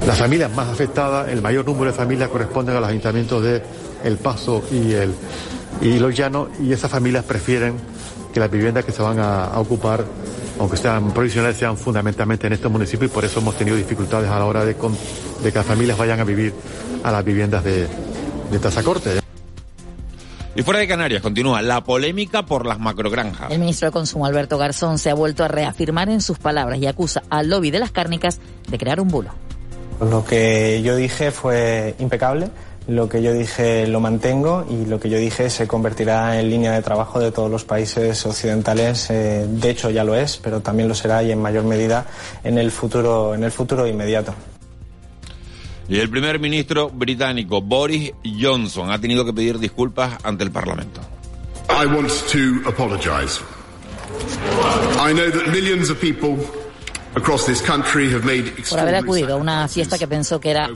Las 0.06 0.18
familias 0.18 0.50
más 0.54 0.68
afectadas, 0.68 1.28
el 1.28 1.42
mayor 1.42 1.64
número 1.64 1.90
de 1.90 1.96
familias 1.96 2.28
corresponden 2.28 2.76
a 2.76 2.80
los 2.80 2.88
ayuntamientos 2.88 3.42
de 3.42 3.62
El 4.04 4.16
Paso 4.16 4.62
y, 4.72 4.92
el, 4.92 5.14
y 5.80 5.98
Los 5.98 6.16
Llanos 6.16 6.48
y 6.60 6.72
esas 6.72 6.90
familias 6.90 7.24
prefieren 7.24 7.91
que 8.32 8.40
las 8.40 8.50
viviendas 8.50 8.84
que 8.84 8.92
se 8.92 9.02
van 9.02 9.18
a, 9.18 9.58
ocupar, 9.58 10.04
aunque 10.58 10.76
sean 10.76 11.12
provisionales, 11.12 11.56
sean 11.56 11.76
fundamentalmente 11.76 12.46
en 12.46 12.54
estos 12.54 12.70
municipios 12.70 13.10
y 13.10 13.14
por 13.14 13.24
eso 13.24 13.40
hemos 13.40 13.56
tenido 13.56 13.76
dificultades 13.76 14.30
a 14.30 14.38
la 14.38 14.46
hora 14.46 14.64
de, 14.64 14.74
de 14.74 15.52
que 15.52 15.58
las 15.58 15.66
familias 15.66 15.98
vayan 15.98 16.20
a 16.20 16.24
vivir 16.24 16.52
a 17.02 17.12
las 17.12 17.24
viviendas 17.24 17.62
de, 17.64 17.88
de 18.50 18.58
Tazacorte. 18.58 19.20
Y 20.54 20.62
fuera 20.62 20.80
de 20.80 20.86
Canarias 20.86 21.22
continúa 21.22 21.62
la 21.62 21.82
polémica 21.82 22.44
por 22.44 22.66
las 22.66 22.78
macrogranjas. 22.78 23.50
El 23.50 23.58
ministro 23.58 23.88
de 23.88 23.92
Consumo, 23.92 24.26
Alberto 24.26 24.58
Garzón, 24.58 24.98
se 24.98 25.08
ha 25.08 25.14
vuelto 25.14 25.44
a 25.44 25.48
reafirmar 25.48 26.10
en 26.10 26.20
sus 26.20 26.38
palabras 26.38 26.78
y 26.78 26.86
acusa 26.86 27.22
al 27.30 27.48
lobby 27.48 27.70
de 27.70 27.78
las 27.78 27.90
cárnicas 27.90 28.38
de 28.68 28.76
crear 28.76 29.00
un 29.00 29.08
bulo. 29.08 29.30
Lo 30.00 30.24
que 30.24 30.82
yo 30.82 30.96
dije 30.96 31.30
fue 31.30 31.94
impecable 31.98 32.50
lo 32.88 33.08
que 33.08 33.22
yo 33.22 33.32
dije 33.32 33.86
lo 33.86 34.00
mantengo 34.00 34.66
y 34.68 34.86
lo 34.86 34.98
que 34.98 35.08
yo 35.08 35.18
dije 35.18 35.50
se 35.50 35.68
convertirá 35.68 36.40
en 36.40 36.50
línea 36.50 36.72
de 36.72 36.82
trabajo 36.82 37.20
de 37.20 37.30
todos 37.30 37.50
los 37.50 37.64
países 37.64 38.24
occidentales. 38.26 39.10
Eh, 39.10 39.46
de 39.48 39.70
hecho 39.70 39.90
ya 39.90 40.04
lo 40.04 40.14
es, 40.14 40.36
pero 40.36 40.60
también 40.60 40.88
lo 40.88 40.94
será 40.94 41.22
y 41.22 41.30
en 41.30 41.40
mayor 41.40 41.64
medida 41.64 42.06
en 42.44 42.58
el 42.58 42.70
futuro, 42.70 43.34
en 43.34 43.44
el 43.44 43.52
futuro 43.52 43.86
inmediato. 43.86 44.34
Y 45.88 45.98
el 45.98 46.08
primer 46.08 46.38
ministro 46.38 46.90
británico 46.90 47.60
Boris 47.60 48.12
Johnson 48.40 48.90
ha 48.90 49.00
tenido 49.00 49.24
que 49.24 49.32
pedir 49.32 49.58
disculpas 49.58 50.16
ante 50.22 50.44
el 50.44 50.50
Parlamento. 50.50 51.00
I 51.68 51.86
want 51.86 52.10
to 52.30 52.68
apologize. 52.68 53.40
I 54.98 55.12
know 55.12 55.30
that 55.30 55.48
millions 55.52 55.90
of 55.90 56.00
people 56.00 56.36
por 58.70 58.80
haber 58.80 58.94
acudido 58.94 59.34
a 59.34 59.36
una 59.36 59.68
fiesta 59.68 59.98
que 59.98 60.08
pensó 60.08 60.40
que 60.40 60.50
era 60.50 60.68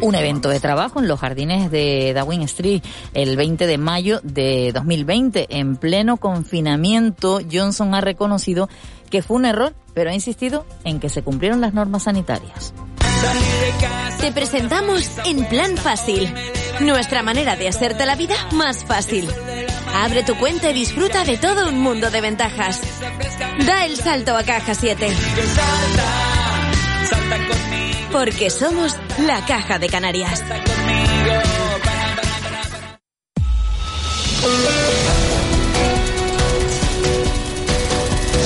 un 0.00 0.14
evento 0.14 0.48
de 0.48 0.60
trabajo 0.60 1.00
en 1.00 1.08
los 1.08 1.18
jardines 1.18 1.70
de 1.70 2.12
Darwin 2.14 2.42
Street 2.42 2.82
el 3.14 3.36
20 3.36 3.66
de 3.66 3.78
mayo 3.78 4.20
de 4.22 4.70
2020. 4.72 5.46
En 5.50 5.76
pleno 5.76 6.16
confinamiento, 6.16 7.40
Johnson 7.50 7.94
ha 7.94 8.00
reconocido 8.00 8.68
que 9.10 9.22
fue 9.22 9.36
un 9.36 9.46
error, 9.46 9.74
pero 9.92 10.10
ha 10.10 10.14
insistido 10.14 10.64
en 10.84 11.00
que 11.00 11.08
se 11.08 11.22
cumplieron 11.22 11.60
las 11.60 11.74
normas 11.74 12.04
sanitarias. 12.04 12.72
Te 14.20 14.32
presentamos 14.32 15.10
En 15.24 15.44
Plan 15.46 15.76
Fácil, 15.76 16.32
nuestra 16.80 17.22
manera 17.22 17.56
de 17.56 17.68
hacerte 17.68 18.06
la 18.06 18.14
vida 18.14 18.36
más 18.52 18.84
fácil. 18.84 19.28
Abre 19.94 20.22
tu 20.22 20.36
cuenta 20.36 20.70
y 20.70 20.74
disfruta 20.74 21.24
de 21.24 21.36
todo 21.36 21.68
un 21.68 21.80
mundo 21.80 22.10
de 22.10 22.20
ventajas. 22.20 22.80
Da 23.66 23.86
el 23.86 23.96
salto 23.96 24.36
a 24.36 24.42
Caja 24.42 24.74
7. 24.74 25.08
Porque 28.12 28.50
somos 28.50 28.96
la 29.26 29.44
Caja 29.46 29.78
de 29.78 29.88
Canarias. 29.88 30.42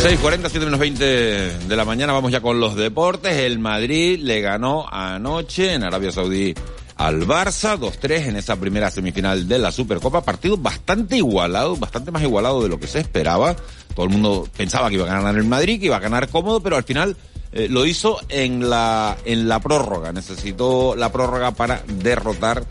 6.40, 0.04 0.48
7 0.50 0.58
menos 0.66 0.78
20 0.78 1.04
de 1.04 1.76
la 1.76 1.86
mañana, 1.86 2.12
vamos 2.12 2.30
ya 2.30 2.42
con 2.42 2.60
los 2.60 2.76
deportes. 2.76 3.38
El 3.38 3.58
Madrid 3.58 4.20
le 4.20 4.42
ganó 4.42 4.86
anoche 4.92 5.72
en 5.72 5.82
Arabia 5.82 6.12
Saudí 6.12 6.54
al 6.96 7.26
Barça, 7.26 7.78
2-3 7.78 8.28
en 8.28 8.36
esa 8.36 8.56
primera 8.56 8.90
semifinal 8.90 9.48
de 9.48 9.58
la 9.58 9.72
Supercopa. 9.72 10.22
Partido 10.22 10.56
bastante 10.56 11.16
igualado, 11.16 11.76
bastante 11.76 12.10
más 12.10 12.22
igualado 12.22 12.62
de 12.62 12.68
lo 12.68 12.78
que 12.78 12.86
se 12.86 13.00
esperaba. 13.00 13.56
Todo 13.94 14.06
el 14.06 14.12
mundo 14.12 14.48
pensaba 14.56 14.88
que 14.88 14.96
iba 14.96 15.04
a 15.04 15.14
ganar 15.14 15.36
el 15.36 15.44
Madrid, 15.44 15.80
que 15.80 15.86
iba 15.86 15.96
a 15.96 16.00
ganar 16.00 16.28
cómodo, 16.28 16.60
pero 16.60 16.76
al 16.76 16.84
final 16.84 17.16
eh, 17.52 17.68
lo 17.68 17.86
hizo 17.86 18.18
en 18.28 18.68
la, 18.68 19.16
en 19.24 19.48
la 19.48 19.60
prórroga. 19.60 20.12
Necesitó 20.12 20.94
la 20.96 21.10
prórroga 21.12 21.52
para 21.52 21.82
derrotar 21.86 22.64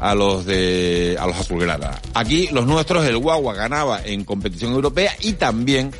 a 0.00 0.14
los 0.14 0.44
de 0.44 1.16
a 1.18 1.26
los 1.26 1.36
azulgrana. 1.36 2.00
Aquí 2.14 2.48
los 2.48 2.66
nuestros 2.66 3.06
el 3.06 3.16
Guagua 3.16 3.54
ganaba 3.54 4.02
en 4.04 4.24
competición 4.24 4.72
europea 4.72 5.14
y 5.20 5.34
también 5.34 5.90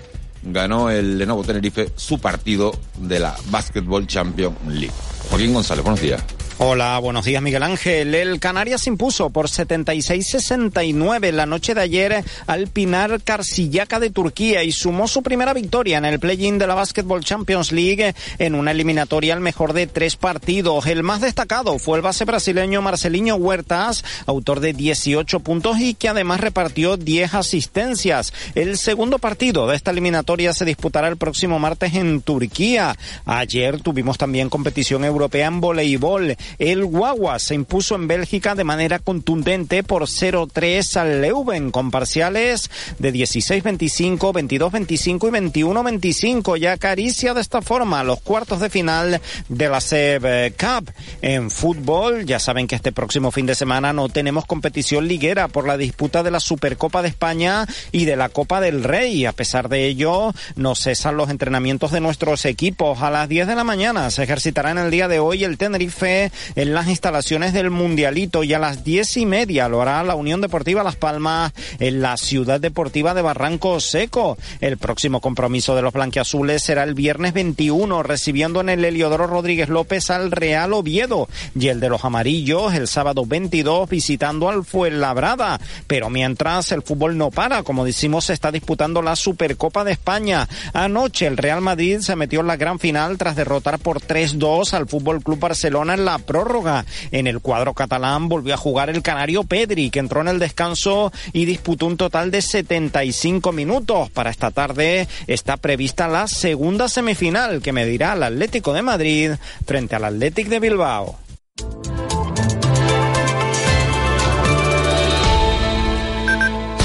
ganó 0.42 0.90
el 0.90 1.16
Lenovo 1.16 1.44
Tenerife 1.44 1.90
su 1.97 2.18
partido 2.18 2.73
de 2.99 3.21
la 3.21 3.35
Basketball 3.47 4.06
Champions 4.06 4.56
League. 4.68 4.92
Joaquín 5.30 5.54
González, 5.54 5.83
buenos 5.83 6.02
días. 6.02 6.23
Hola, 6.58 7.00
buenos 7.00 7.25
días 7.25 7.42
Miguel 7.42 7.64
Ángel. 7.64 8.14
El 8.14 8.38
Canarias 8.38 8.87
impuso 8.87 9.30
por 9.30 9.49
76-69 9.49 11.32
la 11.32 11.46
noche 11.46 11.75
de 11.75 11.80
ayer 11.80 12.25
al 12.46 12.68
Pinar 12.68 13.20
Carsillaca 13.23 13.99
de 13.99 14.11
Turquía 14.11 14.62
y 14.62 14.70
sumó 14.70 15.08
su 15.08 15.25
primera 15.25 15.52
victoria 15.52 15.99
en 15.99 16.04
el 16.04 16.20
play-in 16.20 16.58
de 16.58 16.68
la 16.68 16.76
Basketball 16.76 17.25
Champions 17.25 17.73
League 17.73 18.14
en 18.38 18.54
una 18.54 18.70
eliminatoria 18.70 19.34
al 19.34 19.40
mejor 19.40 19.73
de 19.73 19.88
tres 19.88 20.14
partidos. 20.14 20.87
El 20.87 21.02
más 21.02 21.20
destacado 21.20 21.76
fue 21.80 21.96
el 21.96 22.02
base 22.02 22.25
brasileño 22.25 22.82
Marcelinho 22.82 23.34
Huertas, 23.34 24.04
autor 24.26 24.61
de 24.61 24.75
18 24.75 25.40
puntos 25.40 25.80
y 25.80 25.94
que 25.94 26.08
además 26.08 26.40
repartió 26.40 26.96
10 26.96 27.34
asistencias. 27.34 28.32
El 28.54 28.78
segundo 28.78 29.18
partido 29.18 29.66
de 29.66 29.75
esta 29.75 29.90
eliminatoria 29.90 30.52
se 30.52 30.64
disputará 30.64 31.08
el 31.08 31.16
próximo 31.16 31.58
martes 31.58 31.94
en 31.94 32.23
Turquía. 32.23 32.96
Ayer 33.26 33.80
tuvimos 33.80 34.18
también 34.18 34.49
competición 34.49 35.04
europea 35.04 35.49
en 35.49 35.61
voleibol. 35.61 36.37
El 36.58 36.84
Guagua 36.84 37.38
se 37.38 37.54
impuso 37.54 37.94
en 37.94 38.08
Bélgica 38.08 38.54
de 38.54 38.64
manera 38.64 38.98
contundente 38.98 39.82
por 39.82 40.02
0-3 40.02 40.96
al 40.96 41.20
Leuven 41.20 41.70
con 41.70 41.90
parciales 41.90 42.70
de 42.98 43.12
16-25, 43.12 44.18
22-25 44.18 45.28
y 45.28 45.62
21-25. 45.62 46.56
Ya 46.58 46.72
acaricia 46.72 47.34
de 47.34 47.40
esta 47.40 47.62
forma 47.62 48.04
los 48.04 48.20
cuartos 48.20 48.60
de 48.60 48.70
final 48.70 49.20
de 49.48 49.68
la 49.68 49.80
SEB 49.80 50.54
Cup. 50.56 50.90
En 51.22 51.50
fútbol, 51.50 52.24
ya 52.26 52.38
saben 52.38 52.66
que 52.66 52.76
este 52.76 52.92
próximo 52.92 53.30
fin 53.30 53.46
de 53.46 53.54
semana 53.54 53.92
no 53.92 54.08
tenemos 54.08 54.46
competición 54.46 55.08
liguera 55.08 55.48
por 55.48 55.66
la 55.66 55.76
disputa 55.76 56.22
de 56.22 56.30
la 56.30 56.40
Supercopa 56.40 57.02
de 57.02 57.08
España 57.08 57.66
y 57.92 58.04
de 58.04 58.16
la 58.16 58.28
Copa 58.28 58.60
del 58.60 58.84
Rey. 58.84 59.26
A 59.26 59.32
pesar 59.32 59.68
de 59.68 59.86
ello, 59.86 60.32
no 60.56 60.74
cesan 60.74 61.16
los 61.16 61.30
entrenamientos 61.30 61.92
de 61.92 62.00
nuestros 62.00 62.44
equipos. 62.44 63.02
A 63.02 63.10
las 63.10 63.28
10 63.28 63.46
de 63.46 63.56
la 63.56 63.64
mañana 63.64 64.10
se 64.10 64.22
ejercitará 64.22 64.70
en 64.70 64.78
el 64.78 64.90
día 64.90 65.08
de 65.08 65.18
hoy 65.18 65.44
el 65.44 65.58
Tenerife 65.58 66.30
en 66.54 66.74
las 66.74 66.88
instalaciones 66.88 67.52
del 67.52 67.70
Mundialito 67.70 68.44
y 68.44 68.54
a 68.54 68.58
las 68.58 68.84
diez 68.84 69.16
y 69.16 69.26
media 69.26 69.68
lo 69.68 69.82
hará 69.82 70.02
la 70.04 70.14
Unión 70.14 70.40
Deportiva 70.40 70.82
Las 70.82 70.96
Palmas 70.96 71.52
en 71.78 72.02
la 72.02 72.16
Ciudad 72.16 72.60
Deportiva 72.60 73.14
de 73.14 73.22
Barranco 73.22 73.80
Seco. 73.80 74.36
El 74.60 74.78
próximo 74.78 75.20
compromiso 75.20 75.74
de 75.74 75.82
los 75.82 75.92
blanquiazules 75.92 76.62
será 76.62 76.82
el 76.84 76.94
viernes 76.94 77.32
21 77.32 78.02
recibiendo 78.02 78.60
en 78.60 78.68
el 78.68 78.84
Heliodoro 78.84 79.26
Rodríguez 79.26 79.68
López 79.68 80.10
al 80.10 80.30
Real 80.30 80.72
Oviedo 80.72 81.28
y 81.58 81.68
el 81.68 81.80
de 81.80 81.88
los 81.88 82.04
amarillos 82.04 82.74
el 82.74 82.88
sábado 82.88 83.24
22 83.26 83.88
visitando 83.88 84.48
al 84.48 84.64
Fuenlabrada. 84.64 85.60
Pero 85.86 86.10
mientras 86.10 86.72
el 86.72 86.82
fútbol 86.82 87.16
no 87.16 87.30
para, 87.30 87.62
como 87.62 87.84
decimos, 87.84 88.26
se 88.26 88.32
está 88.32 88.50
disputando 88.50 89.02
la 89.02 89.16
Supercopa 89.16 89.84
de 89.84 89.92
España. 89.92 90.48
Anoche 90.72 91.26
el 91.26 91.36
Real 91.36 91.60
Madrid 91.60 92.00
se 92.00 92.16
metió 92.16 92.40
en 92.40 92.46
la 92.46 92.56
gran 92.56 92.78
final 92.78 93.18
tras 93.18 93.36
derrotar 93.36 93.78
por 93.78 94.00
3-2 94.00 94.72
al 94.74 94.86
Fútbol 94.86 95.22
Club 95.22 95.38
Barcelona 95.38 95.94
en 95.94 96.04
la 96.04 96.18
prórroga. 96.25 96.85
En 97.11 97.26
el 97.26 97.40
cuadro 97.40 97.75
catalán 97.75 98.28
volvió 98.28 98.54
a 98.54 98.59
jugar 98.59 98.90
el 98.90 99.02
canario 99.02 99.45
Pedri, 99.45 99.90
que 99.90 100.00
entró 100.00 100.21
en 100.21 100.28
el 100.28 100.38
descanso 100.38 101.12
y 101.33 101.45
disputó 101.45 101.87
un 101.87 101.97
total 101.97 102.31
de 102.31 102.43
75 102.43 103.52
minutos. 103.52 104.11
Para 104.11 104.31
esta 104.31 104.50
tarde 104.50 105.07
está 105.26 105.57
prevista 105.57 106.09
la 106.09 106.26
segunda 106.26 106.88
semifinal 106.88 107.62
que 107.62 107.73
medirá 107.73 108.12
al 108.12 108.23
Atlético 108.23 108.73
de 108.73 108.83
Madrid 108.83 109.33
frente 109.66 109.97
al 109.97 110.04
Atlético 110.04 110.50
de 110.50 110.61
Bilbao. 110.61 111.19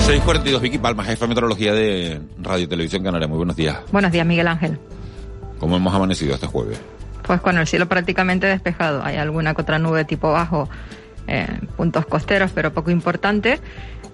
...642 0.09 0.61
Vicky 0.61 0.79
Palma, 0.79 1.03
jefa 1.03 1.25
de 1.25 1.29
meteorología 1.29 1.71
de 1.71 2.19
Radio 2.39 2.67
Televisión 2.67 3.03
Canaria. 3.03 3.27
Muy 3.27 3.37
buenos 3.37 3.55
días. 3.55 3.77
Buenos 3.91 4.11
días, 4.11 4.25
Miguel 4.25 4.47
Ángel. 4.47 4.79
¿Cómo 5.59 5.75
hemos 5.75 5.93
amanecido 5.93 6.33
este 6.33 6.47
jueves? 6.47 6.79
Pues 7.29 7.41
con 7.41 7.59
el 7.59 7.67
cielo 7.67 7.87
prácticamente 7.87 8.47
despejado. 8.47 9.03
Hay 9.03 9.17
alguna 9.17 9.53
que 9.53 9.61
otra 9.61 9.77
nube 9.77 10.03
tipo 10.03 10.31
bajo, 10.31 10.67
eh, 11.27 11.45
puntos 11.77 12.07
costeros, 12.07 12.49
pero 12.55 12.73
poco 12.73 12.89
importantes. 12.89 13.61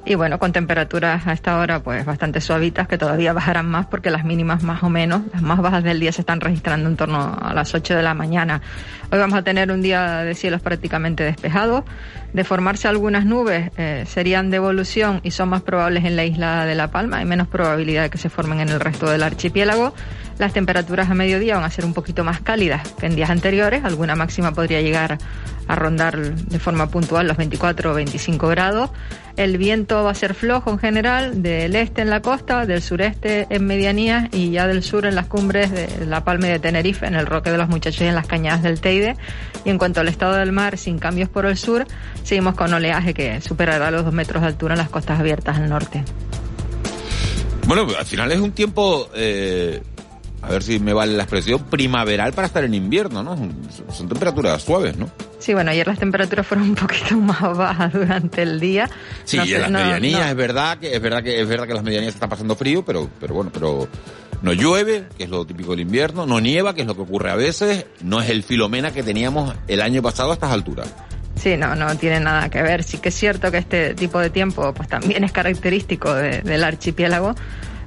Y 0.04 0.16
bueno, 0.16 0.38
con 0.38 0.52
temperaturas 0.52 1.26
a 1.26 1.32
esta 1.32 1.58
hora 1.58 1.80
pues 1.80 2.04
bastante 2.04 2.42
suavitas 2.42 2.90
que 2.90 2.98
todavía 2.98 3.32
bajarán 3.32 3.68
más 3.68 3.86
porque 3.86 4.10
las 4.10 4.26
mínimas 4.26 4.64
más 4.64 4.84
o 4.84 4.90
menos, 4.90 5.22
las 5.32 5.42
más 5.42 5.62
bajas 5.62 5.82
del 5.86 6.02
día 6.02 6.12
se 6.12 6.24
están 6.24 6.42
registrando 6.42 6.90
en 6.90 6.98
torno 6.98 7.38
a 7.42 7.54
las 7.54 7.74
8 7.74 7.96
de 7.96 8.04
la 8.04 8.14
mañana. 8.14 8.62
Hoy 9.14 9.18
vamos 9.18 9.40
a 9.40 9.44
tener 9.44 9.72
un 9.72 9.82
día 9.82 10.18
de 10.24 10.36
cielos 10.36 10.62
prácticamente 10.62 11.24
despejados. 11.24 11.86
De 12.34 12.44
formarse 12.44 12.90
algunas 12.90 13.26
nubes 13.26 13.72
eh, 13.78 14.04
serían 14.08 14.50
de 14.50 14.58
evolución 14.58 15.22
y 15.24 15.32
son 15.32 15.48
más 15.48 15.62
probables 15.62 16.04
en 16.04 16.18
la 16.18 16.26
isla 16.26 16.66
de 16.66 16.76
La 16.76 16.92
Palma. 16.92 17.20
Hay 17.20 17.26
menos 17.26 17.48
probabilidad 17.48 18.04
de 18.04 18.10
que 18.10 18.18
se 18.18 18.30
formen 18.30 18.60
en 18.60 18.68
el 18.68 18.82
resto 18.82 19.10
del 19.10 19.24
archipiélago. 19.24 19.94
Las 20.38 20.52
temperaturas 20.52 21.10
a 21.10 21.14
mediodía 21.14 21.56
van 21.56 21.64
a 21.64 21.70
ser 21.70 21.86
un 21.86 21.94
poquito 21.94 22.24
más 22.24 22.42
cálidas 22.42 22.92
que 23.00 23.06
en 23.06 23.16
días 23.16 23.30
anteriores. 23.30 23.86
Alguna 23.86 24.16
máxima 24.16 24.52
podría 24.54 24.82
llegar 24.82 25.18
a 25.68 25.76
rondar 25.76 26.36
de 26.36 26.60
forma 26.60 26.90
puntual 26.90 27.28
los 27.28 27.38
24 27.38 27.92
o 27.92 27.94
25 27.94 28.48
grados. 28.50 28.90
El 29.38 29.58
viento 29.58 30.04
va 30.04 30.12
a 30.12 30.16
ser 30.16 30.34
flojo 30.34 30.72
en 30.72 30.80
general, 30.80 31.42
del 31.42 31.76
este 31.76 32.02
en 32.02 32.10
la 32.10 32.22
costa, 32.22 32.66
del 32.66 32.82
sureste 32.82 33.48
en 33.50 33.66
medianías 33.66 34.30
y 34.34 34.52
ya 34.52 34.68
del 34.68 34.84
sur 34.84 35.06
en 35.06 35.16
las 35.16 35.28
cumbres 35.28 35.72
de 35.72 36.06
La 36.06 36.24
Palma 36.24 36.48
y 36.48 36.52
de 36.52 36.60
Tenerife, 36.60 37.06
en 37.06 37.16
el 37.16 37.26
Roque 37.26 37.52
de 37.52 37.58
los 37.58 37.68
Muchachos 37.68 38.02
y 38.02 38.06
en 38.06 38.16
las 38.16 38.28
cañadas 38.28 38.62
del 38.64 38.80
Teide. 38.80 39.16
Y 39.64 39.70
en 39.70 39.78
cuanto 39.78 40.02
al 40.02 40.08
estado 40.08 40.36
del 40.36 40.52
mar, 40.52 40.78
sin 40.78 41.00
cambios 41.00 41.30
por 41.30 41.46
el 41.46 41.58
sur, 41.58 41.86
seguimos 42.24 42.56
con 42.56 42.74
oleaje 42.74 43.14
que 43.14 43.42
superará 43.42 43.90
los 43.92 44.06
dos 44.06 44.14
metros 44.14 44.42
de 44.42 44.48
altura 44.48 44.76
en 44.76 44.80
las 44.80 44.90
costas 44.90 45.20
abiertas 45.20 45.58
al 45.58 45.70
norte. 45.70 46.04
Bueno, 47.68 47.88
al 47.98 48.06
final 48.06 48.32
es 48.32 48.40
un 48.40 48.52
tiempo 48.52 49.10
eh, 49.16 49.82
a 50.46 50.50
ver 50.52 50.64
si 50.64 50.80
me 50.80 50.94
vale 50.94 51.14
la 51.14 51.24
expresión, 51.24 51.64
primaveral 51.64 52.34
para 52.34 52.48
estar 52.48 52.64
en 52.64 52.74
invierno, 52.74 53.24
¿no? 53.24 53.36
Son, 53.92 54.08
temperaturas 54.08 54.62
suaves, 54.62 54.96
¿no? 54.96 55.10
Sí, 55.40 55.54
bueno, 55.54 55.72
ayer 55.72 55.88
las 55.88 55.98
temperaturas 55.98 56.46
fueron 56.46 56.70
un 56.70 56.76
poquito 56.76 57.16
más 57.20 57.42
bajas 57.42 57.92
durante 57.94 58.44
el 58.44 58.60
día. 58.60 58.90
Sí, 59.24 59.38
en 59.38 59.62
las 59.62 59.72
medianías 59.72 60.30
es 60.30 60.36
verdad 60.36 60.78
que 60.78 60.96
es 60.96 61.02
verdad 61.02 61.24
que 61.24 61.42
es 61.42 61.48
verdad 61.48 61.66
que 61.66 61.74
las 61.74 61.84
medianías 61.84 62.14
están 62.14 62.30
pasando 62.30 62.56
frío, 62.56 62.86
pero 62.86 63.10
pero 63.20 63.34
bueno, 63.34 63.50
pero 63.52 63.88
no 64.44 64.54
llueve, 64.54 65.06
que 65.18 65.24
es 65.24 65.30
lo 65.30 65.46
típico 65.46 65.72
del 65.72 65.80
invierno, 65.80 66.28
no 66.28 66.40
nieva, 66.40 66.76
que 66.76 66.82
es 66.82 66.88
lo 66.88 66.96
que 66.96 67.02
ocurre 67.02 67.32
a 67.32 67.36
veces, 67.36 67.88
no 68.02 68.22
es 68.22 68.30
el 68.30 68.44
filomena 68.44 68.92
que 68.92 69.02
teníamos 69.02 69.56
el 69.68 69.82
año 69.82 70.04
pasado 70.04 70.30
a 70.30 70.34
estas 70.36 70.52
alturas. 70.52 70.94
Sí, 71.36 71.58
no, 71.58 71.76
no 71.76 71.96
tiene 71.98 72.20
nada 72.20 72.50
que 72.50 72.62
ver. 72.62 72.84
Sí 72.84 72.98
que 73.00 73.10
es 73.10 73.16
cierto 73.16 73.52
que 73.52 73.58
este 73.58 73.94
tipo 73.94 74.20
de 74.20 74.30
tiempo 74.30 74.74
pues 74.74 74.88
también 74.88 75.24
es 75.24 75.32
característico 75.32 76.14
del 76.14 76.64
archipiélago 76.64 77.36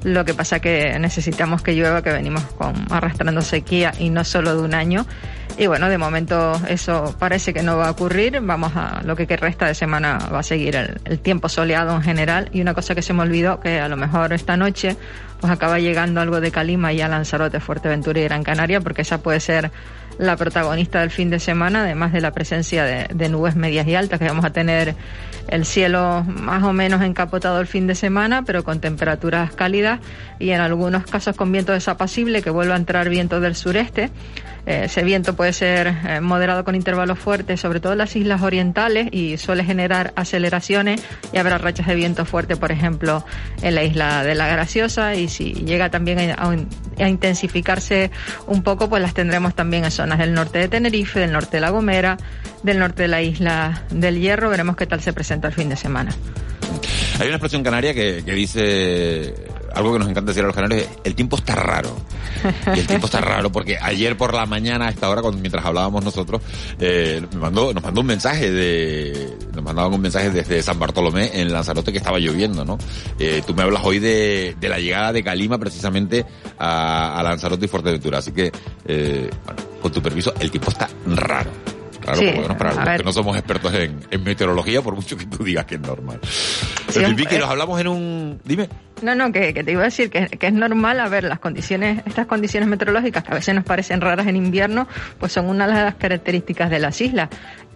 lo 0.05 0.25
que 0.25 0.35
pasa 0.35 0.61
que 0.61 0.99
necesitamos 0.99 1.63
que 1.63 1.75
llueva, 1.75 2.03
que 2.03 2.13
venimos 2.13 2.43
con, 2.57 2.75
arrastrando 2.91 3.41
sequía 3.43 3.93
y 3.99 4.11
no 4.11 4.25
solo 4.25 4.57
de 4.57 4.63
un 4.63 4.75
año. 4.75 5.07
Y 5.57 5.67
bueno, 5.67 5.89
de 5.89 5.99
momento 5.99 6.61
eso 6.69 7.17
parece 7.19 7.53
que 7.53 7.63
no 7.63 7.77
va 7.77 7.89
a 7.89 7.91
ocurrir. 7.91 8.41
Vamos 8.41 8.73
a 8.77 9.03
lo 9.05 9.17
que 9.17 9.27
resta 9.37 9.67
de 9.67 9.75
semana 9.75 10.19
va 10.33 10.39
a 10.39 10.43
seguir 10.45 10.77
el, 10.77 11.01
el 11.05 11.19
tiempo 11.19 11.49
soleado 11.49 11.97
en 11.97 12.03
general. 12.03 12.49
Y 12.53 12.61
una 12.61 12.75
cosa 12.75 12.95
que 12.95 13.03
se 13.03 13.13
me 13.13 13.23
olvidó, 13.23 13.59
que 13.59 13.81
a 13.81 13.89
lo 13.89 13.97
mejor 13.97 14.33
esta 14.33 14.57
noche 14.57 14.97
pues 15.41 15.53
acaba 15.53 15.79
llegando 15.79 16.21
algo 16.21 16.41
de 16.41 16.51
Calima 16.51 16.93
y 16.93 17.01
a 17.01 17.09
Lanzarote, 17.09 17.61
Fuerteventura 17.61 18.21
y 18.21 18.25
Gran 18.25 18.43
Canaria, 18.43 18.81
porque 18.81 19.03
esa 19.03 19.19
puede 19.19 19.41
ser 19.41 19.71
la 20.19 20.37
protagonista 20.37 21.01
del 21.01 21.11
fin 21.11 21.31
de 21.31 21.39
semana, 21.39 21.83
además 21.83 22.13
de 22.13 22.21
la 22.21 22.33
presencia 22.33 22.85
de, 22.85 23.29
nubes 23.29 23.57
medias 23.57 23.87
y 23.87 23.95
altas, 23.95 24.19
que 24.19 24.27
vamos 24.27 24.45
a 24.45 24.51
tener 24.51 24.95
el 25.49 25.65
cielo 25.65 26.25
más 26.27 26.63
o 26.65 26.73
menos 26.73 27.03
encapotado 27.03 27.61
el 27.61 27.67
fin 27.67 27.87
de 27.87 27.95
semana, 27.95 28.43
pero 28.43 28.65
con 28.65 28.81
temperaturas 28.81 29.53
cálidas 29.55 30.01
y 30.39 30.51
en 30.51 30.61
algunos 30.61 31.07
casos 31.07 31.37
con 31.37 31.51
viento 31.53 31.73
desapacible, 31.73 32.43
que 32.43 32.51
vuelva 32.51 32.75
a 32.75 32.79
entrar 32.79 33.09
viento 33.09 33.41
del 33.41 33.55
sureste. 33.55 34.11
Eh, 34.69 34.85
ese 34.85 35.03
viento 35.03 35.35
puede 35.35 35.55
ser 35.55 35.87
eh, 36.07 36.21
moderado 36.21 36.63
con 36.63 36.75
intervalos 36.75 37.19
fuertes, 37.19 37.59
sobre 37.59 37.81
todo 37.81 37.93
en 37.93 37.99
las 37.99 38.15
islas 38.17 38.43
orientales, 38.43 39.09
y 39.13 39.39
suele 39.39 39.65
generar 39.65 40.13
aceleraciones 40.15 41.03
y 41.33 41.39
habrá 41.39 41.57
rachas 41.57 41.87
de 41.87 41.95
viento 41.95 42.27
fuerte, 42.27 42.55
por 42.55 42.71
ejemplo, 42.71 43.25
en 43.63 43.75
la 43.75 43.83
isla 43.83 44.23
de 44.25 44.35
la 44.35 44.47
Graciosa. 44.47 45.15
Y 45.15 45.29
si 45.29 45.55
llega 45.55 45.91
también 45.91 46.35
a, 46.39 47.09
intensificarse 47.09 48.11
un 48.47 48.63
poco, 48.63 48.91
pues 48.91 49.01
las 49.01 49.15
tendremos 49.15 49.55
también 49.55 49.87
en 49.87 49.91
zonas 49.91 50.19
del 50.19 50.35
norte 50.35 50.59
de 50.59 50.69
Tenerife, 50.69 51.19
del 51.19 51.33
norte 51.33 51.57
de 51.57 51.61
La 51.63 51.71
Gomera, 51.71 52.19
del 52.63 52.79
norte 52.79 53.05
de 53.05 53.09
la 53.09 53.23
isla 53.23 53.85
del 53.89 54.21
Hierro. 54.21 54.51
Veremos 54.51 54.77
qué 54.77 54.87
tal 54.87 55.01
se 55.01 55.15
presenta 55.15 55.49
el 55.49 55.55
fin 55.55 55.71
de 55.71 55.77
semana. 55.77 56.15
Hay 57.19 57.27
una 57.27 57.37
expresión 57.37 57.63
canaria 57.63 57.95
que 57.95 58.21
dice 58.21 59.48
algo 59.75 59.93
que 59.93 59.99
nos 59.99 60.09
encanta 60.09 60.31
decir 60.31 60.43
a 60.45 60.47
los 60.47 60.55
canarios, 60.55 60.87
el 61.05 61.15
tiempo 61.15 61.37
está 61.37 61.55
raro. 61.55 61.91
Y 62.75 62.79
el 62.79 62.87
tiempo 62.87 63.07
está 63.07 63.21
raro 63.21 63.51
porque 63.51 63.79
ayer 63.81 64.17
por 64.17 64.35
la 64.35 64.47
mañana, 64.47 64.87
a 64.87 64.91
esta 64.91 65.09
hora, 65.09 65.23
cuando, 65.23 65.41
mientras 65.41 65.65
hablábamos 65.65 66.05
nosotros, 66.05 66.41
eh, 66.79 67.21
nos, 67.23 67.41
mandó, 67.41 67.73
nos 67.73 67.83
mandó 67.83 68.01
un 68.01 68.07
mensaje 68.07 68.51
de, 68.51 69.37
nos 69.55 69.65
mandaban 69.65 69.93
un 69.93 70.01
mensaje 70.01 70.31
desde 70.31 70.63
San 70.63 70.79
Bartolomé 70.79 71.41
en 71.41 71.53
Lanzarote 71.53 71.93
que 71.93 71.99
estaba 71.99 72.19
lloviendo, 72.19 72.65
¿no? 72.65 72.79
Eh, 73.19 73.43
tú 73.47 73.55
me 73.55 73.63
hablas 73.63 73.83
hoy 73.85 73.99
de, 73.99 74.57
de 74.59 74.69
la 74.69 74.79
llegada 74.79 75.13
de 75.13 75.23
Calima 75.23 75.59
precisamente 75.59 76.25
a, 76.59 77.19
a 77.19 77.23
Lanzarote 77.23 77.67
y 77.67 77.69
Fuerteventura, 77.69 78.19
así 78.19 78.33
que, 78.33 78.53
eh, 78.87 79.31
bueno, 79.45 79.63
con 79.83 79.93
tu 79.93 80.03
permiso, 80.03 80.33
el 80.41 80.51
tiempo 80.51 80.71
está 80.71 80.89
raro. 81.07 81.78
Claro, 82.09 82.21
sí, 82.21 82.39
bueno, 82.39 82.57
para 82.57 82.73
los 82.75 82.97
que 82.97 83.05
no 83.05 83.13
somos 83.13 83.37
expertos 83.37 83.75
en, 83.75 84.01
en, 84.11 84.25
meteorología, 84.25 84.81
por 84.81 84.95
mucho 84.95 85.17
que 85.17 85.27
tú 85.27 85.45
digas 85.45 85.67
que 85.67 85.75
es 85.75 85.81
normal. 85.81 86.21
Sí, 86.89 87.05
en 87.05 87.15
Vicky, 87.17 87.37
nos 87.37 87.51
hablamos 87.51 87.81
en 87.81 87.89
un... 87.89 88.41
Dime. 88.45 88.69
No, 89.03 89.15
no, 89.15 89.31
que, 89.31 89.53
que 89.53 89.63
te 89.63 89.73
iba 89.73 89.83
a 89.83 89.85
decir 89.85 90.11
que, 90.11 90.27
que, 90.27 90.47
es 90.47 90.53
normal, 90.53 91.01
a 91.01 91.09
ver, 91.09 91.25
las 91.25 91.39
condiciones, 91.39 92.03
estas 92.07 92.27
condiciones 92.27 92.69
meteorológicas 92.69 93.23
que 93.23 93.33
a 93.33 93.35
veces 93.35 93.55
nos 93.55 93.65
parecen 93.65 94.01
raras 94.01 94.27
en 94.27 94.37
invierno, 94.37 94.89
pues 95.19 95.33
son 95.33 95.47
una 95.47 95.67
de 95.67 95.75
las 95.75 95.95
características 95.97 96.71
de 96.71 96.79
las 96.79 97.01
islas 97.01 97.29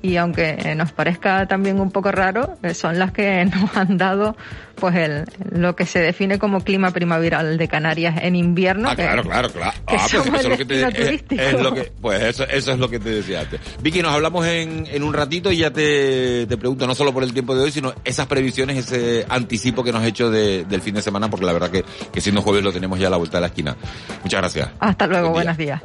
y 0.03 0.17
aunque 0.17 0.75
nos 0.77 0.93
parezca 0.93 1.47
también 1.47 1.81
un 1.81 1.91
poco 1.91 2.11
raro, 2.11 2.59
eh, 2.63 2.75
son 2.75 2.99
las 2.99 3.13
que 3.13 3.45
nos 3.61 3.77
han 3.77 3.97
dado 3.97 4.37
pues 4.75 4.97
el, 4.97 5.25
lo 5.53 5.77
que 5.77 5.87
se 5.87 6.01
define 6.01 6.39
como 6.39 6.63
clima 6.63 6.91
primaveral 6.91 7.57
de 7.57 7.69
Canarias 7.69 8.17
en 8.21 8.35
invierno. 8.35 8.91
Ah, 8.91 8.97
claro, 8.97 9.23
claro, 9.23 9.49
claro. 9.51 9.73
Que 9.87 9.95
ah, 9.95 10.07
pues 10.11 10.15
eso 10.15 10.35
es 10.35 10.49
lo 10.49 10.57
que 10.57 10.65
te, 10.65 11.15
es, 11.15 11.23
es, 11.31 11.61
lo 11.61 11.73
que, 11.73 11.93
pues 12.01 12.21
eso, 12.23 12.45
eso 12.45 12.73
es 12.73 12.79
lo 12.79 12.89
que 12.89 12.99
te 12.99 13.11
decía 13.11 13.41
antes. 13.41 13.61
Vicky, 13.81 14.03
nos 14.03 14.13
hablamos 14.13 14.45
en, 14.47 14.87
en 14.91 15.03
un 15.05 15.15
ratito 15.15 15.53
y 15.53 15.59
ya 15.59 15.71
te, 15.71 16.47
te 16.47 16.57
pregunto, 16.57 16.87
no 16.87 16.95
solo 16.97 17.13
por 17.13 17.23
el 17.23 17.33
tiempo 17.33 17.55
de 17.55 17.63
hoy, 17.63 17.71
sino 17.71 17.95
esas 18.05 18.27
previsiones, 18.27 18.79
ese 18.79 19.25
anticipo 19.29 19.85
que 19.85 19.93
nos 19.93 20.03
has 20.03 20.09
hecho 20.09 20.31
de, 20.31 20.65
del 20.65 20.81
fin 20.81 20.95
de 20.95 21.03
semana, 21.03 21.31
porque 21.31 21.47
la 21.47 21.53
verdad 21.53 21.71
que, 21.71 21.85
que 22.13 22.21
siendo 22.21 22.43
jueves 22.43 22.65
lo 22.65 22.73
tenemos 22.73 22.99
ya 22.99 23.07
a 23.07 23.11
la 23.11 23.19
vuelta 23.19 23.37
de 23.37 23.43
la 23.43 23.47
esquina. 23.49 23.77
Muchas 24.25 24.41
gracias. 24.41 24.71
Hasta 24.81 25.07
luego, 25.07 25.29
Buen 25.29 25.45
buenos 25.45 25.57
días. 25.57 25.81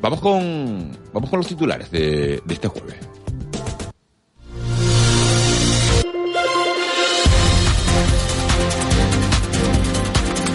Vamos 0.00 0.20
con, 0.20 0.96
vamos 1.12 1.28
con 1.28 1.38
los 1.38 1.46
titulares 1.46 1.90
de, 1.90 2.40
de 2.42 2.54
este 2.54 2.68
jueves. 2.68 3.09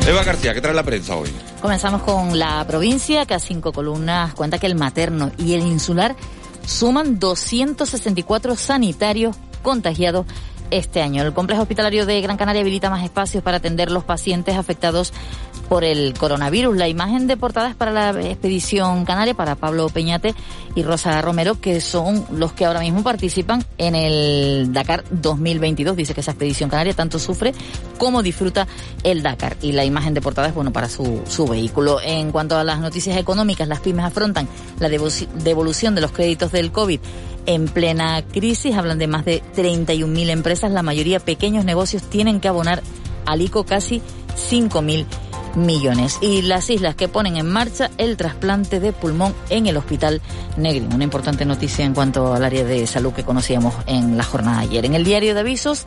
Eva 0.07 0.23
García, 0.23 0.53
¿qué 0.53 0.61
trae 0.61 0.75
la 0.75 0.83
prensa 0.83 1.15
hoy? 1.15 1.29
Comenzamos 1.63 2.03
con 2.03 2.37
la 2.37 2.63
provincia, 2.67 3.25
que 3.25 3.33
a 3.33 3.39
cinco 3.39 3.73
columnas 3.73 4.35
cuenta 4.35 4.59
que 4.59 4.67
el 4.67 4.75
materno 4.75 5.31
y 5.39 5.55
el 5.55 5.61
insular 5.61 6.15
suman 6.63 7.17
264 7.17 8.55
sanitarios 8.55 9.35
contagiados 9.63 10.27
este 10.69 11.01
año. 11.01 11.23
El 11.23 11.33
complejo 11.33 11.63
hospitalario 11.63 12.05
de 12.05 12.21
Gran 12.21 12.37
Canaria 12.37 12.61
habilita 12.61 12.91
más 12.91 13.03
espacios 13.03 13.43
para 13.43 13.57
atender 13.57 13.89
los 13.89 14.03
pacientes 14.03 14.55
afectados 14.55 15.11
por 15.67 15.83
el 15.83 16.13
coronavirus. 16.13 16.77
La 16.77 16.87
imagen 16.87 17.27
de 17.27 17.37
portada 17.37 17.69
es 17.69 17.75
para 17.75 17.91
la 17.91 18.21
expedición 18.21 19.05
canaria, 19.05 19.33
para 19.33 19.55
Pablo 19.55 19.89
Peñate 19.89 20.33
y 20.75 20.83
Rosa 20.83 21.21
Romero, 21.21 21.59
que 21.59 21.81
son 21.81 22.25
los 22.31 22.53
que 22.53 22.65
ahora 22.65 22.79
mismo 22.79 23.03
participan 23.03 23.63
en 23.77 23.95
el 23.95 24.73
Dakar 24.73 25.03
2022. 25.11 25.95
Dice 25.95 26.13
que 26.13 26.21
esa 26.21 26.31
expedición 26.31 26.69
canaria 26.69 26.93
tanto 26.93 27.19
sufre 27.19 27.53
como 27.97 28.23
disfruta 28.23 28.67
el 29.03 29.23
Dakar. 29.23 29.57
Y 29.61 29.71
la 29.71 29.85
imagen 29.85 30.13
de 30.13 30.21
portada 30.21 30.47
es 30.47 30.53
bueno 30.53 30.71
para 30.71 30.89
su, 30.89 31.21
su 31.27 31.47
vehículo. 31.47 31.99
En 32.01 32.31
cuanto 32.31 32.57
a 32.57 32.63
las 32.63 32.79
noticias 32.79 33.17
económicas, 33.17 33.67
las 33.67 33.79
pymes 33.79 34.05
afrontan 34.05 34.47
la 34.79 34.89
devolución 34.89 35.95
de 35.95 36.01
los 36.01 36.11
créditos 36.11 36.51
del 36.51 36.71
COVID 36.71 36.99
en 37.45 37.67
plena 37.67 38.23
crisis. 38.23 38.75
Hablan 38.75 38.97
de 38.97 39.07
más 39.07 39.25
de 39.25 39.41
31.000 39.55 40.29
empresas, 40.29 40.71
la 40.71 40.83
mayoría 40.83 41.19
pequeños 41.19 41.65
negocios 41.65 42.03
tienen 42.03 42.39
que 42.39 42.47
abonar 42.47 42.81
al 43.25 43.41
ICO 43.41 43.65
casi 43.65 44.01
5.000 44.49 45.05
millones. 45.55 46.17
Y 46.21 46.41
las 46.41 46.69
islas 46.69 46.95
que 46.95 47.07
ponen 47.07 47.37
en 47.37 47.49
marcha 47.49 47.89
el 47.97 48.17
trasplante 48.17 48.79
de 48.79 48.93
pulmón 48.93 49.33
en 49.49 49.67
el 49.67 49.77
Hospital 49.77 50.21
Negrín. 50.57 50.93
Una 50.93 51.03
importante 51.03 51.45
noticia 51.45 51.85
en 51.85 51.93
cuanto 51.93 52.33
al 52.33 52.43
área 52.43 52.63
de 52.63 52.85
salud 52.87 53.13
que 53.13 53.23
conocíamos 53.23 53.73
en 53.87 54.17
la 54.17 54.23
jornada 54.23 54.59
de 54.59 54.63
ayer. 54.67 54.85
En 54.85 54.95
el 54.95 55.03
diario 55.03 55.33
de 55.33 55.39
avisos, 55.39 55.83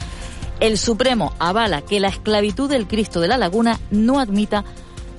el 0.61 0.79
Supremo 0.79 1.33
avala 1.39 1.83
que 1.83 2.01
la 2.01 2.09
esclavitud 2.09 2.69
del 2.69 2.87
Cristo 2.87 3.21
de 3.21 3.29
la 3.29 3.39
Laguna 3.39 3.79
no 3.91 4.19
admita 4.19 4.65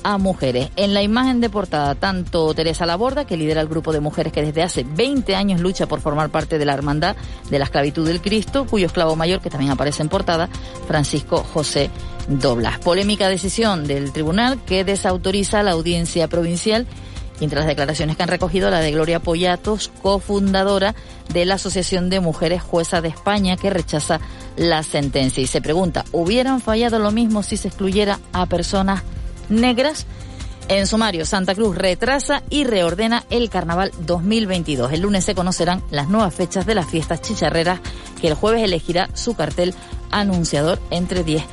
a 0.04 0.18
mujeres. 0.18 0.70
En 0.76 0.94
la 0.94 1.02
imagen 1.02 1.42
de 1.42 1.50
portada, 1.50 1.96
tanto 1.96 2.54
Teresa 2.54 2.86
Laborda, 2.86 3.26
que 3.26 3.38
lidera 3.38 3.62
el 3.62 3.68
grupo 3.68 3.92
de 3.92 4.00
mujeres 4.00 4.34
que 4.34 4.42
desde 4.42 4.64
hace 4.64 4.84
20 4.84 5.36
años 5.36 5.62
lucha 5.62 5.88
por 5.88 6.02
formar 6.02 6.30
parte 6.30 6.58
de 6.58 6.66
la 6.66 6.74
Hermandad 6.74 7.16
de 7.50 7.60
la 7.60 7.66
Esclavitud 7.66 8.08
del 8.08 8.22
Cristo, 8.22 8.66
cuyo 8.66 8.88
esclavo 8.88 9.16
mayor, 9.16 9.42
que 9.42 9.50
también 9.50 9.72
aparece 9.72 10.02
en 10.02 10.10
portada, 10.10 10.50
Francisco 10.88 11.44
José 11.54 11.90
Doblas. 12.30 12.80
Polémica 12.80 13.28
decisión 13.28 13.88
del 13.88 14.12
tribunal 14.14 14.64
que 14.66 14.84
desautoriza 14.84 15.64
la 15.64 15.72
audiencia 15.72 16.28
provincial 16.28 16.88
entre 17.42 17.60
las 17.60 17.68
declaraciones 17.68 18.18
que 18.18 18.24
han 18.24 18.30
recogido 18.30 18.70
la 18.70 18.80
de 18.82 18.92
Gloria 18.92 19.20
Pollatos, 19.20 19.92
cofundadora 20.02 20.94
de 21.34 21.46
la 21.46 21.56
Asociación 21.56 22.10
de 22.10 22.20
Mujeres 22.20 22.62
Juezas 22.62 23.02
de 23.02 23.10
España, 23.10 23.58
que 23.58 23.70
rechaza 23.70 24.20
la 24.58 24.84
sentencia. 24.84 25.42
Y 25.42 25.48
se 25.48 25.62
pregunta, 25.62 26.06
¿hubieran 26.12 26.62
fallado 26.62 27.00
lo 27.00 27.12
mismo 27.12 27.42
si 27.44 27.58
se 27.58 27.70
excluyera 27.70 28.20
a 28.34 28.46
personas 28.46 29.04
negras. 29.50 30.06
En 30.68 30.86
sumario, 30.86 31.26
Santa 31.26 31.56
Cruz 31.56 31.76
retrasa 31.76 32.44
y 32.50 32.64
reordena 32.64 33.24
el 33.32 33.50
Carnaval 33.50 33.92
2022. 34.02 34.94
El 34.94 35.02
lunes 35.02 35.26
se 35.26 35.34
conocerán 35.34 35.82
las 35.90 36.10
nuevas 36.10 36.34
fechas 36.34 36.68
de 36.68 36.76
las 36.76 36.88
fiestas 36.88 37.22
chicharreras 37.22 37.80
que 38.22 38.28
el 38.28 38.36
jueves 38.36 38.62
elegirá 38.62 39.10
su 39.16 39.34
cartel 39.34 39.74
anunciador 40.12 40.80
entre 40.92 41.24
10 41.24 41.44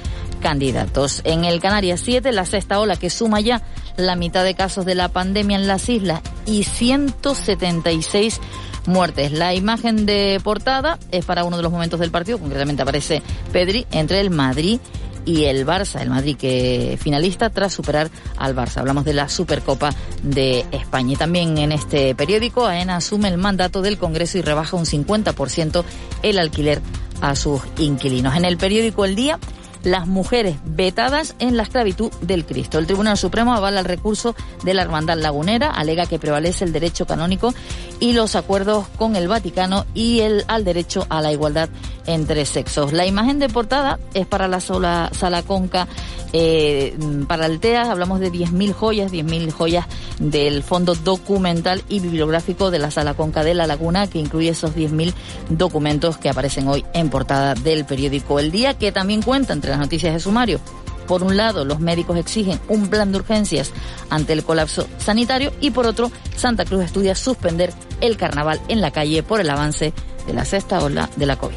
candidatos. 0.40 1.20
En 1.24 1.44
el 1.44 1.60
Canarias 1.60 2.00
7, 2.04 2.32
la 2.32 2.44
sexta 2.44 2.80
ola 2.80 2.96
que 2.96 3.10
suma 3.10 3.40
ya 3.40 3.62
la 3.96 4.16
mitad 4.16 4.44
de 4.44 4.54
casos 4.54 4.84
de 4.84 4.94
la 4.94 5.08
pandemia 5.08 5.56
en 5.56 5.66
las 5.66 5.88
islas 5.88 6.20
y 6.46 6.64
176 6.64 8.40
muertes. 8.86 9.32
La 9.32 9.54
imagen 9.54 10.06
de 10.06 10.40
portada 10.42 10.98
es 11.10 11.24
para 11.24 11.44
uno 11.44 11.56
de 11.56 11.62
los 11.62 11.72
momentos 11.72 12.00
del 12.00 12.10
partido, 12.10 12.38
concretamente 12.38 12.82
aparece 12.82 13.22
Pedri 13.52 13.86
entre 13.90 14.20
el 14.20 14.30
Madrid 14.30 14.80
y 15.26 15.44
el 15.44 15.66
Barça, 15.66 16.00
el 16.00 16.08
Madrid 16.08 16.36
que 16.36 16.96
finalista 17.00 17.50
tras 17.50 17.72
superar 17.74 18.08
al 18.36 18.54
Barça. 18.54 18.78
Hablamos 18.78 19.04
de 19.04 19.12
la 19.12 19.28
Supercopa 19.28 19.90
de 20.22 20.64
España. 20.70 21.14
Y 21.14 21.16
también 21.16 21.58
en 21.58 21.72
este 21.72 22.14
periódico, 22.14 22.64
AENA 22.64 22.96
asume 22.96 23.28
el 23.28 23.36
mandato 23.36 23.82
del 23.82 23.98
Congreso 23.98 24.38
y 24.38 24.42
rebaja 24.42 24.76
un 24.76 24.86
50% 24.86 25.84
el 26.22 26.38
alquiler 26.38 26.80
a 27.20 27.34
sus 27.34 27.60
inquilinos. 27.78 28.36
En 28.36 28.44
el 28.44 28.56
periódico 28.56 29.04
El 29.04 29.16
Día, 29.16 29.38
las 29.86 30.08
mujeres 30.08 30.56
vetadas 30.64 31.36
en 31.38 31.56
la 31.56 31.62
esclavitud 31.62 32.10
del 32.20 32.44
Cristo. 32.44 32.78
El 32.78 32.86
Tribunal 32.86 33.16
Supremo 33.16 33.54
avala 33.54 33.78
el 33.78 33.86
recurso 33.86 34.34
de 34.64 34.74
la 34.74 34.82
Hermandad 34.82 35.16
Lagunera, 35.16 35.70
alega 35.70 36.06
que 36.06 36.18
prevalece 36.18 36.64
el 36.64 36.72
derecho 36.72 37.06
canónico 37.06 37.54
y 38.00 38.12
los 38.12 38.34
acuerdos 38.34 38.88
con 38.96 39.14
el 39.14 39.28
Vaticano 39.28 39.86
y 39.94 40.20
el 40.20 40.44
al 40.48 40.64
derecho 40.64 41.06
a 41.08 41.22
la 41.22 41.32
igualdad 41.32 41.68
entre 42.06 42.44
sexos. 42.46 42.92
La 42.92 43.06
imagen 43.06 43.38
de 43.38 43.48
portada 43.48 44.00
es 44.12 44.26
para 44.26 44.48
la 44.48 44.60
sola 44.60 45.10
sala 45.12 45.44
conca 45.44 45.86
eh, 46.32 46.96
para 47.28 47.46
Altea, 47.46 47.90
hablamos 47.90 48.20
de 48.20 48.32
10.000 48.32 48.72
joyas, 48.72 49.12
10.000 49.12 49.50
joyas 49.52 49.86
del 50.18 50.62
fondo 50.62 50.94
documental 50.94 51.82
y 51.88 52.00
bibliográfico 52.00 52.70
de 52.70 52.78
la 52.78 52.90
sala 52.90 53.14
conca 53.14 53.44
de 53.44 53.54
La 53.54 53.66
Laguna, 53.66 54.06
que 54.06 54.18
incluye 54.18 54.50
esos 54.50 54.74
10.000 54.74 55.14
documentos 55.48 56.18
que 56.18 56.28
aparecen 56.28 56.68
hoy 56.68 56.84
en 56.92 57.10
portada 57.10 57.54
del 57.54 57.84
periódico 57.84 58.38
El 58.38 58.50
Día, 58.50 58.74
que 58.74 58.92
también 58.92 59.22
cuenta 59.22 59.52
entre 59.52 59.75
las 59.76 59.86
noticias 59.86 60.14
de 60.14 60.20
sumario 60.20 60.60
Por 61.06 61.22
un 61.22 61.36
lado, 61.36 61.64
los 61.64 61.80
médicos 61.80 62.16
exigen 62.16 62.60
un 62.68 62.88
plan 62.88 63.12
de 63.12 63.18
urgencias 63.18 63.72
ante 64.10 64.32
el 64.32 64.42
colapso 64.42 64.88
sanitario 64.98 65.52
y 65.60 65.70
por 65.70 65.86
otro, 65.86 66.10
Santa 66.36 66.64
Cruz 66.64 66.84
estudia 66.84 67.14
suspender 67.14 67.72
el 68.00 68.16
carnaval 68.16 68.60
en 68.68 68.80
la 68.80 68.90
calle 68.90 69.22
por 69.22 69.40
el 69.40 69.50
avance 69.50 69.92
de 70.26 70.32
la 70.32 70.44
sexta 70.44 70.82
ola 70.82 71.08
de 71.16 71.26
la 71.26 71.36
COVID. 71.36 71.54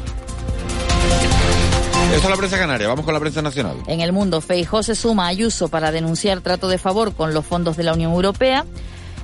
Esta 2.14 2.26
es 2.26 2.30
la 2.30 2.36
prensa 2.36 2.58
canaria, 2.58 2.88
vamos 2.88 3.04
con 3.04 3.14
la 3.14 3.20
prensa 3.20 3.40
nacional. 3.40 3.76
En 3.86 4.00
el 4.00 4.12
mundo, 4.12 4.40
Feijó 4.40 4.82
se 4.82 4.94
suma 4.94 5.26
a 5.26 5.28
Ayuso 5.28 5.68
para 5.68 5.92
denunciar 5.92 6.40
trato 6.40 6.68
de 6.68 6.76
favor 6.76 7.14
con 7.14 7.34
los 7.34 7.46
fondos 7.46 7.76
de 7.76 7.84
la 7.84 7.94
Unión 7.94 8.12
Europea. 8.12 8.64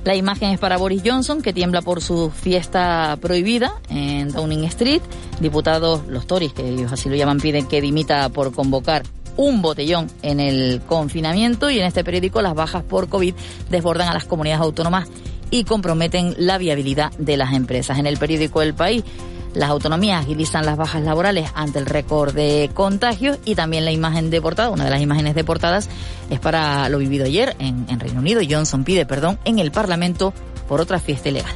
La 0.07 0.15
imagen 0.15 0.51
es 0.51 0.59
para 0.61 0.77
Boris 0.77 1.01
Johnson, 1.05 1.41
que 1.41 1.51
tiembla 1.51 1.81
por 1.81 2.01
su 2.01 2.31
fiesta 2.31 3.17
prohibida 3.19 3.73
en 3.89 4.31
Downing 4.31 4.63
Street. 4.63 5.01
Diputados, 5.41 6.07
los 6.07 6.25
Tories, 6.25 6.53
que 6.53 6.65
ellos 6.65 6.93
así 6.93 7.09
lo 7.09 7.17
llaman, 7.17 7.41
piden 7.41 7.67
que 7.67 7.81
dimita 7.81 8.29
por 8.29 8.53
convocar 8.53 9.03
un 9.35 9.61
botellón 9.61 10.09
en 10.21 10.39
el 10.39 10.79
confinamiento 10.87 11.69
y 11.69 11.79
en 11.79 11.85
este 11.85 12.05
periódico 12.05 12.41
las 12.41 12.55
bajas 12.55 12.83
por 12.83 13.09
COVID 13.09 13.33
desbordan 13.69 14.07
a 14.07 14.13
las 14.13 14.23
comunidades 14.23 14.61
autónomas 14.61 15.09
y 15.51 15.65
comprometen 15.65 16.35
la 16.37 16.57
viabilidad 16.57 17.11
de 17.17 17.35
las 17.35 17.51
empresas. 17.51 17.99
En 17.99 18.07
el 18.07 18.15
periódico 18.15 18.61
El 18.61 18.75
País, 18.75 19.03
las 19.53 19.69
autonomías 19.69 20.21
agilizan 20.21 20.65
las 20.65 20.77
bajas 20.77 21.01
laborales 21.03 21.49
ante 21.55 21.79
el 21.79 21.85
récord 21.85 22.33
de 22.33 22.69
contagios 22.73 23.39
y 23.45 23.55
también 23.55 23.85
la 23.85 23.91
imagen 23.91 24.29
de 24.29 24.41
portada, 24.41 24.69
una 24.69 24.85
de 24.85 24.89
las 24.89 25.01
imágenes 25.01 25.35
de 25.35 25.43
portadas 25.43 25.89
es 26.29 26.39
para 26.39 26.89
lo 26.89 26.97
vivido 26.99 27.25
ayer 27.25 27.55
en, 27.59 27.99
Reino 27.99 28.19
Unido. 28.19 28.41
Johnson 28.47 28.83
pide 28.83 29.05
perdón 29.05 29.39
en 29.45 29.59
el 29.59 29.71
Parlamento 29.71 30.33
por 30.67 30.81
otra 30.81 30.99
fiesta 30.99 31.29
ilegal. 31.29 31.55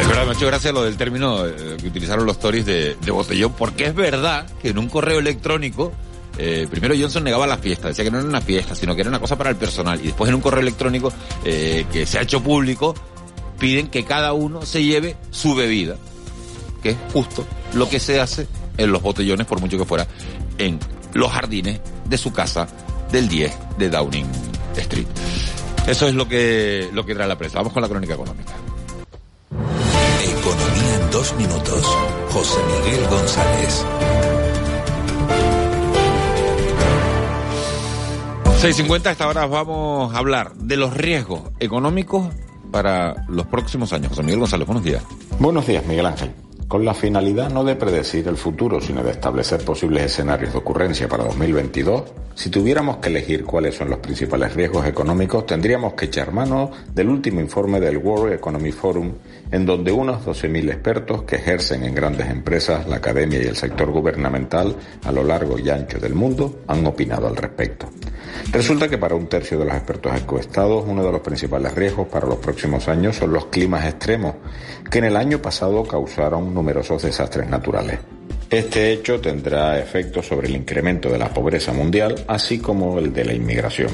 Es 0.00 0.08
verdad, 0.08 0.24
me 0.24 0.30
ha 0.30 0.34
hecho 0.34 0.46
gracia 0.46 0.72
lo 0.72 0.82
del 0.82 0.96
término 0.96 1.46
eh, 1.46 1.76
que 1.78 1.88
utilizaron 1.88 2.24
los 2.24 2.38
Tories 2.38 2.64
de, 2.64 2.96
de 2.96 3.10
botellón, 3.10 3.52
porque 3.52 3.86
es 3.86 3.94
verdad 3.94 4.46
que 4.62 4.70
en 4.70 4.78
un 4.78 4.88
correo 4.88 5.18
electrónico 5.18 5.92
eh, 6.36 6.66
primero 6.68 6.94
Johnson 6.98 7.22
negaba 7.22 7.46
la 7.46 7.58
fiesta, 7.58 7.88
decía 7.88 8.04
que 8.04 8.10
no 8.10 8.18
era 8.18 8.26
una 8.26 8.40
fiesta, 8.40 8.74
sino 8.74 8.94
que 8.94 9.02
era 9.02 9.10
una 9.10 9.20
cosa 9.20 9.36
para 9.36 9.50
el 9.50 9.56
personal. 9.56 10.00
Y 10.00 10.06
después 10.08 10.28
en 10.28 10.34
un 10.34 10.40
correo 10.40 10.60
electrónico 10.60 11.12
eh, 11.44 11.86
que 11.92 12.06
se 12.06 12.18
ha 12.18 12.22
hecho 12.22 12.42
público, 12.42 12.94
piden 13.58 13.88
que 13.88 14.04
cada 14.04 14.32
uno 14.32 14.64
se 14.66 14.84
lleve 14.84 15.16
su 15.30 15.54
bebida, 15.54 15.96
que 16.82 16.90
es 16.90 16.96
justo 17.12 17.46
lo 17.74 17.88
que 17.88 18.00
se 18.00 18.20
hace 18.20 18.46
en 18.76 18.92
los 18.92 19.02
botellones, 19.02 19.46
por 19.46 19.60
mucho 19.60 19.78
que 19.78 19.84
fuera, 19.84 20.06
en 20.58 20.78
los 21.12 21.30
jardines 21.30 21.80
de 22.04 22.18
su 22.18 22.32
casa 22.32 22.66
del 23.10 23.28
10 23.28 23.52
de 23.78 23.88
Downing 23.88 24.26
Street. 24.76 25.06
Eso 25.86 26.08
es 26.08 26.14
lo 26.14 26.26
que, 26.26 26.88
lo 26.92 27.04
que 27.04 27.14
trae 27.14 27.28
la 27.28 27.36
prensa. 27.36 27.58
Vamos 27.58 27.72
con 27.72 27.82
la 27.82 27.88
crónica 27.88 28.14
económica. 28.14 28.52
Economía 30.22 30.94
en 31.00 31.10
dos 31.10 31.34
minutos. 31.36 31.84
José 32.30 32.58
Miguel 32.66 33.06
González. 33.08 33.84
6.50, 38.64 39.06
a 39.06 39.10
esta 39.10 39.28
hora 39.28 39.44
vamos 39.44 40.14
a 40.14 40.18
hablar 40.18 40.54
de 40.54 40.78
los 40.78 40.94
riesgos 40.94 41.42
económicos 41.60 42.28
para 42.74 43.24
los 43.28 43.46
próximos 43.46 43.92
años. 43.92 44.08
José 44.08 44.24
Miguel 44.24 44.40
González, 44.40 44.66
buenos 44.66 44.82
días. 44.82 45.00
Buenos 45.38 45.64
días, 45.64 45.86
Miguel 45.86 46.06
Ángel. 46.06 46.43
Con 46.74 46.84
la 46.84 46.92
finalidad 46.92 47.52
no 47.52 47.62
de 47.62 47.76
predecir 47.76 48.26
el 48.26 48.36
futuro, 48.36 48.80
sino 48.80 49.04
de 49.04 49.12
establecer 49.12 49.64
posibles 49.64 50.06
escenarios 50.06 50.50
de 50.50 50.58
ocurrencia 50.58 51.06
para 51.06 51.22
2022, 51.22 52.02
si 52.34 52.50
tuviéramos 52.50 52.96
que 52.96 53.10
elegir 53.10 53.44
cuáles 53.44 53.76
son 53.76 53.90
los 53.90 54.00
principales 54.00 54.54
riesgos 54.54 54.84
económicos, 54.84 55.46
tendríamos 55.46 55.94
que 55.94 56.06
echar 56.06 56.32
mano 56.32 56.72
del 56.92 57.10
último 57.10 57.40
informe 57.40 57.78
del 57.78 57.98
World 57.98 58.32
Economic 58.32 58.74
Forum, 58.74 59.12
en 59.52 59.64
donde 59.64 59.92
unos 59.92 60.26
12.000 60.26 60.72
expertos 60.72 61.22
que 61.22 61.36
ejercen 61.36 61.84
en 61.84 61.94
grandes 61.94 62.28
empresas, 62.28 62.88
la 62.88 62.96
academia 62.96 63.40
y 63.40 63.46
el 63.46 63.54
sector 63.54 63.92
gubernamental 63.92 64.74
a 65.04 65.12
lo 65.12 65.22
largo 65.22 65.56
y 65.56 65.70
ancho 65.70 66.00
del 66.00 66.16
mundo 66.16 66.62
han 66.66 66.84
opinado 66.84 67.28
al 67.28 67.36
respecto. 67.36 67.88
Resulta 68.50 68.88
que 68.88 68.98
para 68.98 69.14
un 69.14 69.28
tercio 69.28 69.58
de 69.58 69.64
los 69.64 69.74
expertos 69.74 70.12
encuestados, 70.16 70.84
uno 70.86 71.04
de 71.04 71.12
los 71.12 71.20
principales 71.20 71.72
riesgos 71.74 72.08
para 72.08 72.26
los 72.26 72.38
próximos 72.38 72.88
años 72.88 73.16
son 73.16 73.32
los 73.32 73.46
climas 73.46 73.84
extremos, 73.84 74.34
que 74.90 74.98
en 74.98 75.04
el 75.04 75.16
año 75.16 75.40
pasado 75.40 75.84
causaron 75.84 76.54
numerosos 76.54 77.02
desastres 77.02 77.48
naturales. 77.48 77.98
Este 78.50 78.92
hecho 78.92 79.20
tendrá 79.20 79.78
efectos 79.80 80.26
sobre 80.26 80.48
el 80.48 80.56
incremento 80.56 81.08
de 81.08 81.18
la 81.18 81.32
pobreza 81.32 81.72
mundial, 81.72 82.24
así 82.28 82.58
como 82.58 82.98
el 82.98 83.12
de 83.12 83.24
la 83.24 83.32
inmigración. 83.32 83.90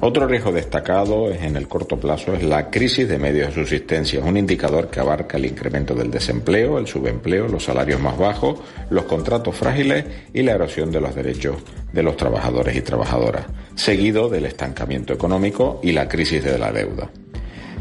Otro 0.00 0.26
riesgo 0.26 0.52
destacado 0.52 1.30
en 1.30 1.56
el 1.56 1.68
corto 1.68 2.00
plazo 2.00 2.32
es 2.32 2.42
la 2.42 2.70
crisis 2.70 3.06
de 3.06 3.18
medios 3.18 3.48
de 3.48 3.54
subsistencia, 3.54 4.20
un 4.20 4.38
indicador 4.38 4.88
que 4.88 5.00
abarca 5.00 5.36
el 5.36 5.44
incremento 5.44 5.94
del 5.94 6.10
desempleo, 6.10 6.78
el 6.78 6.86
subempleo, 6.86 7.48
los 7.48 7.64
salarios 7.64 8.00
más 8.00 8.16
bajos, 8.16 8.60
los 8.88 9.04
contratos 9.04 9.54
frágiles 9.54 10.06
y 10.32 10.42
la 10.42 10.52
erosión 10.52 10.90
de 10.90 11.02
los 11.02 11.14
derechos 11.14 11.56
de 11.92 12.02
los 12.02 12.16
trabajadores 12.16 12.74
y 12.76 12.80
trabajadoras, 12.80 13.44
seguido 13.74 14.30
del 14.30 14.46
estancamiento 14.46 15.12
económico 15.12 15.80
y 15.82 15.92
la 15.92 16.08
crisis 16.08 16.42
de 16.42 16.58
la 16.58 16.72
deuda. 16.72 17.10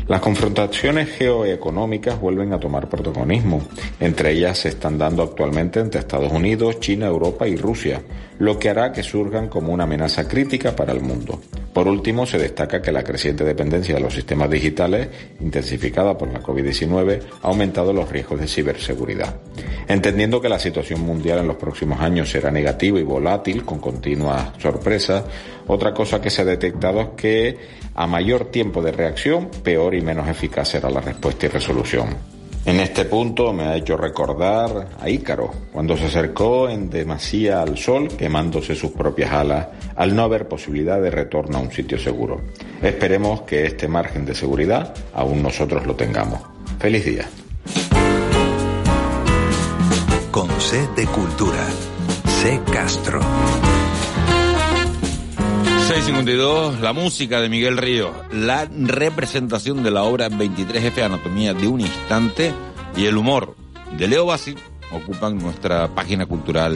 Las 0.10 0.22
confrontaciones 0.22 1.08
geoeconómicas 1.12 2.20
vuelven 2.20 2.52
a 2.52 2.60
tomar 2.60 2.90
protagonismo. 2.90 3.62
Entre 4.00 4.32
ellas 4.32 4.58
se 4.58 4.70
están 4.70 4.98
dando 4.98 5.22
actualmente 5.22 5.80
entre 5.80 6.00
Estados 6.00 6.32
Unidos, 6.32 6.80
China, 6.80 7.06
Europa 7.06 7.48
y 7.48 7.56
Rusia, 7.56 8.02
lo 8.40 8.58
que 8.58 8.72
hará 8.72 8.92
que 8.92 9.04
surjan 9.04 9.50
como 9.50 9.72
una 9.72 9.84
amenaza 9.84 10.28
crítica 10.28 10.76
para 10.76 10.94
el 10.94 11.02
mundo. 11.02 11.40
Por 11.72 11.88
último, 11.88 12.26
se 12.26 12.40
destaca 12.40 12.82
que 12.82 12.92
la 12.92 13.04
creciente 13.04 13.44
dependencia 13.44 13.94
de 13.94 14.02
los 14.02 14.16
sistemas 14.16 14.50
digitales, 14.50 15.10
intensificada 15.42 16.18
por 16.18 16.34
la 16.34 16.42
COVID-19, 16.42 17.22
ha 17.44 17.48
aumentado 17.48 17.94
los 17.94 18.10
riesgos 18.10 18.40
de 18.40 18.48
ciberseguridad. 18.48 19.36
Entendiendo 19.88 20.42
que 20.42 20.50
la 20.50 20.58
situación 20.58 21.02
mundial 21.02 21.38
en 21.38 21.48
los 21.48 21.58
próximos 21.58 22.00
años 22.02 22.32
será 22.32 22.50
negativa 22.50 23.00
y 23.00 23.04
volátil, 23.04 23.64
con 23.64 23.78
continuas 23.78 24.54
sorpresas, 24.58 25.24
otra 25.68 25.94
cosa 25.94 26.20
que 26.20 26.32
se 26.32 26.42
ha 26.42 26.46
detectado 26.46 27.00
es 27.00 27.10
que 27.16 27.58
a 28.00 28.08
mayor 28.08 28.46
tiempo 28.46 28.82
de 28.82 28.94
reacción, 28.94 29.50
peor 29.62 29.94
y 29.94 30.00
menos 30.00 30.26
eficaz 30.30 30.70
será 30.70 30.90
la 30.90 31.02
respuesta 31.02 31.48
y 31.48 31.50
resolución. 31.50 32.08
En 32.64 32.80
este 32.80 33.04
punto 33.04 33.52
me 33.52 33.64
ha 33.64 33.76
hecho 33.76 33.98
recordar 33.98 34.88
a 35.02 35.10
Ícaro, 35.10 35.52
cuando 35.74 35.98
se 35.98 36.06
acercó 36.06 36.70
en 36.70 36.90
demasía 36.90 37.62
al 37.62 37.78
sol, 37.78 38.08
quemándose 38.08 38.74
sus 38.74 38.92
propias 38.92 39.34
alas, 39.34 39.68
al 39.98 40.16
no 40.16 40.24
haber 40.24 40.48
posibilidad 40.48 41.02
de 41.02 41.12
retorno 41.12 41.58
a 41.58 41.62
un 41.62 41.74
sitio 41.74 42.00
seguro. 42.00 42.40
Esperemos 42.82 43.42
que 43.42 43.66
este 43.66 43.90
margen 43.90 44.26
de 44.26 44.34
seguridad 44.34 44.94
aún 45.14 45.44
nosotros 45.44 45.86
lo 45.86 45.96
tengamos. 45.96 46.40
Feliz 46.80 47.04
día. 47.04 47.28
Con 50.32 50.50
C 50.62 50.88
de 50.96 51.06
Cultura. 51.06 51.68
C 52.26 52.62
Castro. 52.72 53.20
652, 56.00 56.80
la 56.80 56.94
música 56.94 57.42
de 57.42 57.50
Miguel 57.50 57.78
Ríos, 57.78 58.12
la 58.32 58.64
representación 58.74 59.84
de 59.84 59.92
la 59.92 60.04
obra 60.04 60.30
23F 60.30 61.04
Anatomía 61.04 61.54
de 61.54 61.68
un 61.68 61.82
instante 61.82 62.54
y 62.96 63.06
el 63.06 63.18
humor 63.18 63.58
de 63.98 64.08
Leo 64.08 64.26
Bassi 64.26 64.56
ocupan 64.94 65.38
nuestra 65.38 65.90
página 65.94 66.26
cultural 66.26 66.74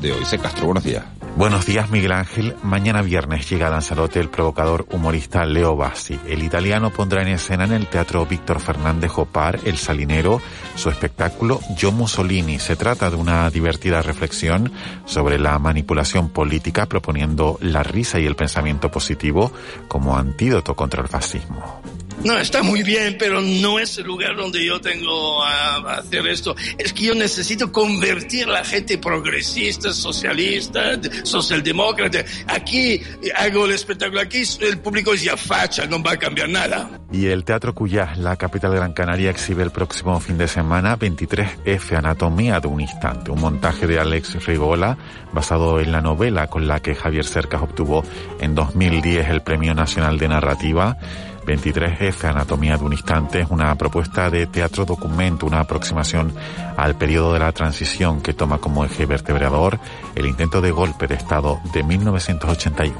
de 0.00 0.12
hoy. 0.12 0.24
C. 0.24 0.38
Castro, 0.38 0.64
buenos 0.64 0.84
días. 0.84 1.04
Buenos 1.34 1.64
días, 1.64 1.90
Miguel 1.90 2.12
Ángel. 2.12 2.56
Mañana 2.62 3.00
viernes 3.00 3.48
llega 3.48 3.66
a 3.66 3.70
Lanzarote 3.70 4.20
el 4.20 4.28
provocador 4.28 4.86
humorista 4.92 5.46
Leo 5.46 5.74
Bassi. 5.76 6.20
El 6.28 6.42
italiano 6.42 6.90
pondrá 6.90 7.22
en 7.22 7.28
escena 7.28 7.64
en 7.64 7.72
el 7.72 7.86
Teatro 7.86 8.26
Víctor 8.26 8.60
Fernández 8.60 9.10
Jopar, 9.10 9.58
El 9.64 9.78
Salinero, 9.78 10.42
su 10.76 10.90
espectáculo 10.90 11.60
Yo 11.74 11.90
Mussolini. 11.90 12.58
Se 12.58 12.76
trata 12.76 13.08
de 13.08 13.16
una 13.16 13.48
divertida 13.48 14.02
reflexión 14.02 14.70
sobre 15.06 15.38
la 15.38 15.58
manipulación 15.58 16.28
política, 16.28 16.84
proponiendo 16.84 17.58
la 17.62 17.82
risa 17.82 18.20
y 18.20 18.26
el 18.26 18.36
pensamiento 18.36 18.90
positivo 18.90 19.52
como 19.88 20.18
antídoto 20.18 20.76
contra 20.76 21.00
el 21.00 21.08
fascismo. 21.08 21.80
No, 22.24 22.38
está 22.38 22.62
muy 22.62 22.84
bien, 22.84 23.16
pero 23.18 23.40
no 23.40 23.80
es 23.80 23.98
el 23.98 24.04
lugar 24.04 24.36
donde 24.36 24.64
yo 24.64 24.80
tengo 24.80 25.42
a 25.42 25.98
hacer 25.98 26.24
esto. 26.28 26.54
Es 26.78 26.92
que 26.92 27.06
yo 27.06 27.14
necesito 27.16 27.72
convertir 27.72 28.44
a 28.44 28.52
la 28.52 28.64
gente 28.64 28.96
progresista, 28.98 29.92
socialista, 29.92 31.00
socialdemócrata. 31.24 32.24
Aquí 32.46 33.02
hago 33.36 33.64
el 33.64 33.72
espectáculo, 33.72 34.20
aquí 34.20 34.42
el 34.60 34.78
público 34.78 35.14
es 35.14 35.22
ya 35.22 35.36
facha, 35.36 35.86
no 35.86 36.00
va 36.00 36.12
a 36.12 36.16
cambiar 36.16 36.48
nada. 36.48 37.00
Y 37.10 37.26
el 37.26 37.44
Teatro 37.44 37.74
Cuyá, 37.74 38.14
la 38.16 38.36
capital 38.36 38.70
de 38.70 38.76
Gran 38.76 38.92
Canaria, 38.92 39.30
exhibe 39.30 39.64
el 39.64 39.70
próximo 39.70 40.18
fin 40.20 40.38
de 40.38 40.46
semana 40.46 40.96
23F 40.96 41.96
Anatomía 41.96 42.60
de 42.60 42.68
un 42.68 42.80
Instante, 42.80 43.32
un 43.32 43.40
montaje 43.40 43.86
de 43.86 43.98
Alex 43.98 44.46
Rigola 44.46 44.96
basado 45.32 45.80
en 45.80 45.90
la 45.90 46.00
novela 46.00 46.46
con 46.46 46.68
la 46.68 46.80
que 46.80 46.94
Javier 46.94 47.24
Cercas 47.24 47.62
obtuvo 47.62 48.04
en 48.40 48.54
2010 48.54 49.28
el 49.28 49.42
Premio 49.42 49.74
Nacional 49.74 50.18
de 50.18 50.28
Narrativa. 50.28 50.96
23F, 51.44 52.24
Anatomía 52.24 52.76
de 52.76 52.84
un 52.84 52.92
Instante, 52.92 53.40
es 53.40 53.50
una 53.50 53.74
propuesta 53.76 54.30
de 54.30 54.46
teatro 54.46 54.84
documento, 54.84 55.46
una 55.46 55.60
aproximación 55.60 56.32
al 56.76 56.96
periodo 56.96 57.32
de 57.32 57.40
la 57.40 57.52
transición 57.52 58.20
que 58.20 58.32
toma 58.32 58.58
como 58.58 58.84
eje 58.84 59.06
vertebrador 59.06 59.78
el 60.14 60.26
intento 60.26 60.60
de 60.60 60.70
golpe 60.70 61.06
de 61.06 61.14
Estado 61.14 61.60
de 61.72 61.82
1981. 61.82 62.96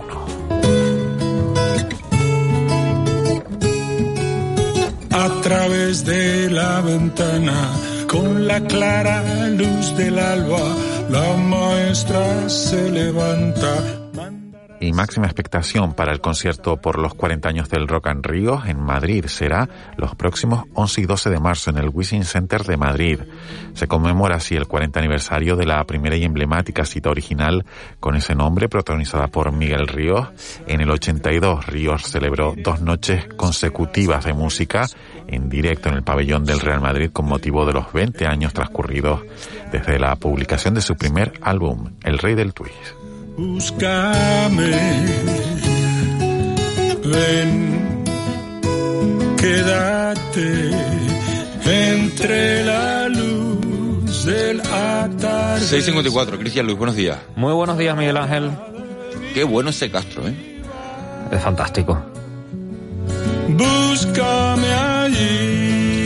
A 5.11 5.41
través 5.43 6.05
de 6.05 6.51
la 6.51 6.81
ventana, 6.81 7.71
con 8.09 8.47
la 8.47 8.61
clara 8.61 9.49
luz 9.49 9.97
del 9.97 10.19
alba, 10.19 10.75
la 11.11 11.37
maestra 11.37 12.49
se 12.49 12.91
levanta 12.91 14.02
y 14.83 14.93
máxima 14.93 15.27
expectación 15.27 15.95
para 15.95 16.13
el 16.13 16.21
concierto 16.21 16.77
por 16.77 16.99
los 16.99 17.15
40 17.15 17.49
años 17.49 17.69
del 17.69 17.87
Rock 17.87 18.09
and 18.09 18.27
Rio 18.27 18.63
en 18.67 18.81
Madrid 18.81 19.27
será 19.27 19.69
los 19.97 20.17
próximos 20.17 20.65
11 20.75 21.01
y 21.03 21.05
12 21.05 21.31
de 21.31 21.39
marzo 21.39 21.71
en 21.71 21.79
el 21.79 21.89
Wishing 21.89 22.25
Center 22.25 22.65
de 22.65 22.77
Madrid. 22.77 23.21
Se 23.75 23.87
conmemora 23.87 24.37
así 24.37 24.57
el 24.57 24.67
40 24.67 24.99
aniversario 24.99 25.55
de 25.55 25.67
la 25.67 25.85
primera 25.85 26.17
y 26.17 26.25
emblemática 26.25 26.85
cita 26.85 27.11
original 27.11 27.65
con 28.01 28.17
ese 28.17 28.35
nombre 28.35 28.69
protagonizada 28.69 29.29
por 29.29 29.53
Miguel 29.53 29.87
Ríos. 29.87 30.29
En 30.67 30.81
el 30.81 30.91
82 30.91 31.67
Ríos 31.67 32.03
celebró 32.03 32.55
dos 32.57 32.81
noches 32.81 33.27
consecutivas 33.37 34.25
de 34.25 34.33
música 34.33 34.87
en 35.29 35.49
directo 35.49 35.89
en 35.91 35.95
el 35.95 36.03
pabellón 36.03 36.45
del 36.45 36.61
Real 36.61 36.81
Madrid 36.81 37.11
con 37.13 37.27
motivo 37.27 37.65
de 37.65 37.73
los 37.73 37.93
20 37.93 38.27
años 38.27 38.53
transcurridos 38.53 39.21
desde 39.71 40.01
la 40.01 40.17
publicación 40.17 40.75
de 40.75 40.81
su 40.81 40.97
primer 40.97 41.35
álbum, 41.41 41.93
El 42.03 42.19
Rey 42.19 42.35
del 42.35 42.53
Twist. 42.53 43.02
Búscame, 43.37 44.71
ven, 47.05 48.05
quédate 49.39 50.71
entre 51.65 52.65
la 52.65 53.09
luz 53.09 54.25
del 54.27 54.61
atardecer. 54.61 55.83
654, 55.83 56.39
Cristian 56.39 56.67
Luis, 56.67 56.77
buenos 56.77 56.95
días. 56.95 57.19
Muy 57.35 57.55
buenos 57.55 57.79
días, 57.79 57.97
Miguel 57.97 58.19
Ángel. 58.19 58.51
Qué 59.33 59.45
bueno 59.45 59.71
ese 59.71 59.91
Castro, 59.91 60.29
¿eh? 60.29 60.63
Es 61.31 61.41
fantástico. 61.43 61.99
Búscame 63.49 64.73
allí. 64.73 66.05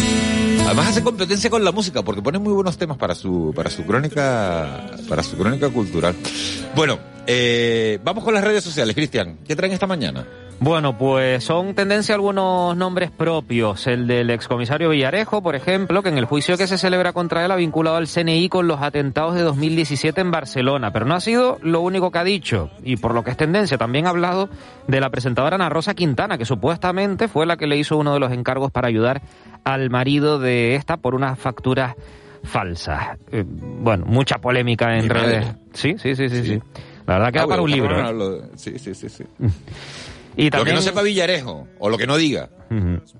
Además 0.64 0.88
hace 0.88 1.02
competencia 1.02 1.50
con 1.50 1.64
la 1.64 1.72
música 1.72 2.02
porque 2.02 2.22
pone 2.22 2.38
muy 2.38 2.52
buenos 2.52 2.76
temas 2.76 2.96
para 2.96 3.14
su 3.14 3.52
para 3.54 3.70
su 3.70 3.84
crónica 3.84 4.90
para 5.08 5.22
su 5.22 5.36
crónica 5.36 5.68
cultural. 5.70 6.14
Bueno, 6.74 6.98
eh, 7.26 7.98
vamos 8.04 8.24
con 8.24 8.34
las 8.34 8.44
redes 8.44 8.64
sociales, 8.64 8.94
Cristian. 8.94 9.38
¿Qué 9.46 9.56
traen 9.56 9.72
esta 9.72 9.86
mañana? 9.86 10.26
Bueno, 10.58 10.96
pues 10.96 11.44
son 11.44 11.74
tendencia 11.74 12.14
algunos 12.14 12.74
nombres 12.76 13.10
propios. 13.10 13.86
El 13.86 14.06
del 14.06 14.30
excomisario 14.30 14.88
Villarejo, 14.88 15.42
por 15.42 15.54
ejemplo, 15.54 16.02
que 16.02 16.08
en 16.08 16.16
el 16.16 16.24
juicio 16.24 16.56
que 16.56 16.66
se 16.66 16.78
celebra 16.78 17.12
contra 17.12 17.44
él 17.44 17.50
ha 17.50 17.56
vinculado 17.56 17.96
al 17.96 18.08
CNI 18.08 18.48
con 18.48 18.66
los 18.66 18.80
atentados 18.80 19.34
de 19.34 19.42
2017 19.42 20.18
en 20.18 20.30
Barcelona. 20.30 20.92
Pero 20.92 21.04
no 21.04 21.14
ha 21.14 21.20
sido 21.20 21.58
lo 21.62 21.82
único 21.82 22.10
que 22.10 22.18
ha 22.18 22.24
dicho. 22.24 22.70
Y 22.82 22.96
por 22.96 23.12
lo 23.12 23.22
que 23.22 23.32
es 23.32 23.36
tendencia, 23.36 23.76
también 23.76 24.06
ha 24.06 24.10
hablado 24.10 24.48
de 24.86 25.00
la 25.00 25.10
presentadora 25.10 25.56
Ana 25.56 25.68
Rosa 25.68 25.94
Quintana, 25.94 26.38
que 26.38 26.46
supuestamente 26.46 27.28
fue 27.28 27.44
la 27.44 27.58
que 27.58 27.66
le 27.66 27.76
hizo 27.76 27.98
uno 27.98 28.14
de 28.14 28.20
los 28.20 28.32
encargos 28.32 28.72
para 28.72 28.88
ayudar 28.88 29.20
al 29.64 29.90
marido 29.90 30.38
de 30.38 30.74
esta 30.74 30.96
por 30.96 31.14
unas 31.14 31.38
facturas 31.38 31.96
falsas. 32.44 33.18
Eh, 33.30 33.44
bueno, 33.46 34.06
mucha 34.06 34.38
polémica 34.38 34.96
en 34.96 35.10
redes. 35.10 35.46
Sí, 35.74 35.96
sí, 35.98 36.14
sí, 36.14 36.30
sí, 36.30 36.44
sí. 36.44 36.62
La 37.06 37.14
verdad 37.18 37.32
que 37.32 37.38
Ah, 37.38 37.42
da 37.42 37.48
para 37.48 37.62
un 37.62 37.70
libro. 37.70 37.90
no, 37.90 37.98
¿eh? 37.98 38.02
no, 38.02 38.12
lo- 38.12 38.42
Sí, 38.56 38.78
sí, 38.78 38.94
sí, 38.94 39.08
sí. 39.08 39.24
Y 40.38 40.44
Lo 40.44 40.50
que 40.50 40.56
también- 40.58 40.76
no 40.76 40.82
sepa 40.82 41.00
Villarejo, 41.00 41.66
o 41.78 41.88
lo 41.88 41.96
que 41.96 42.06
no 42.06 42.18
diga. 42.18 42.50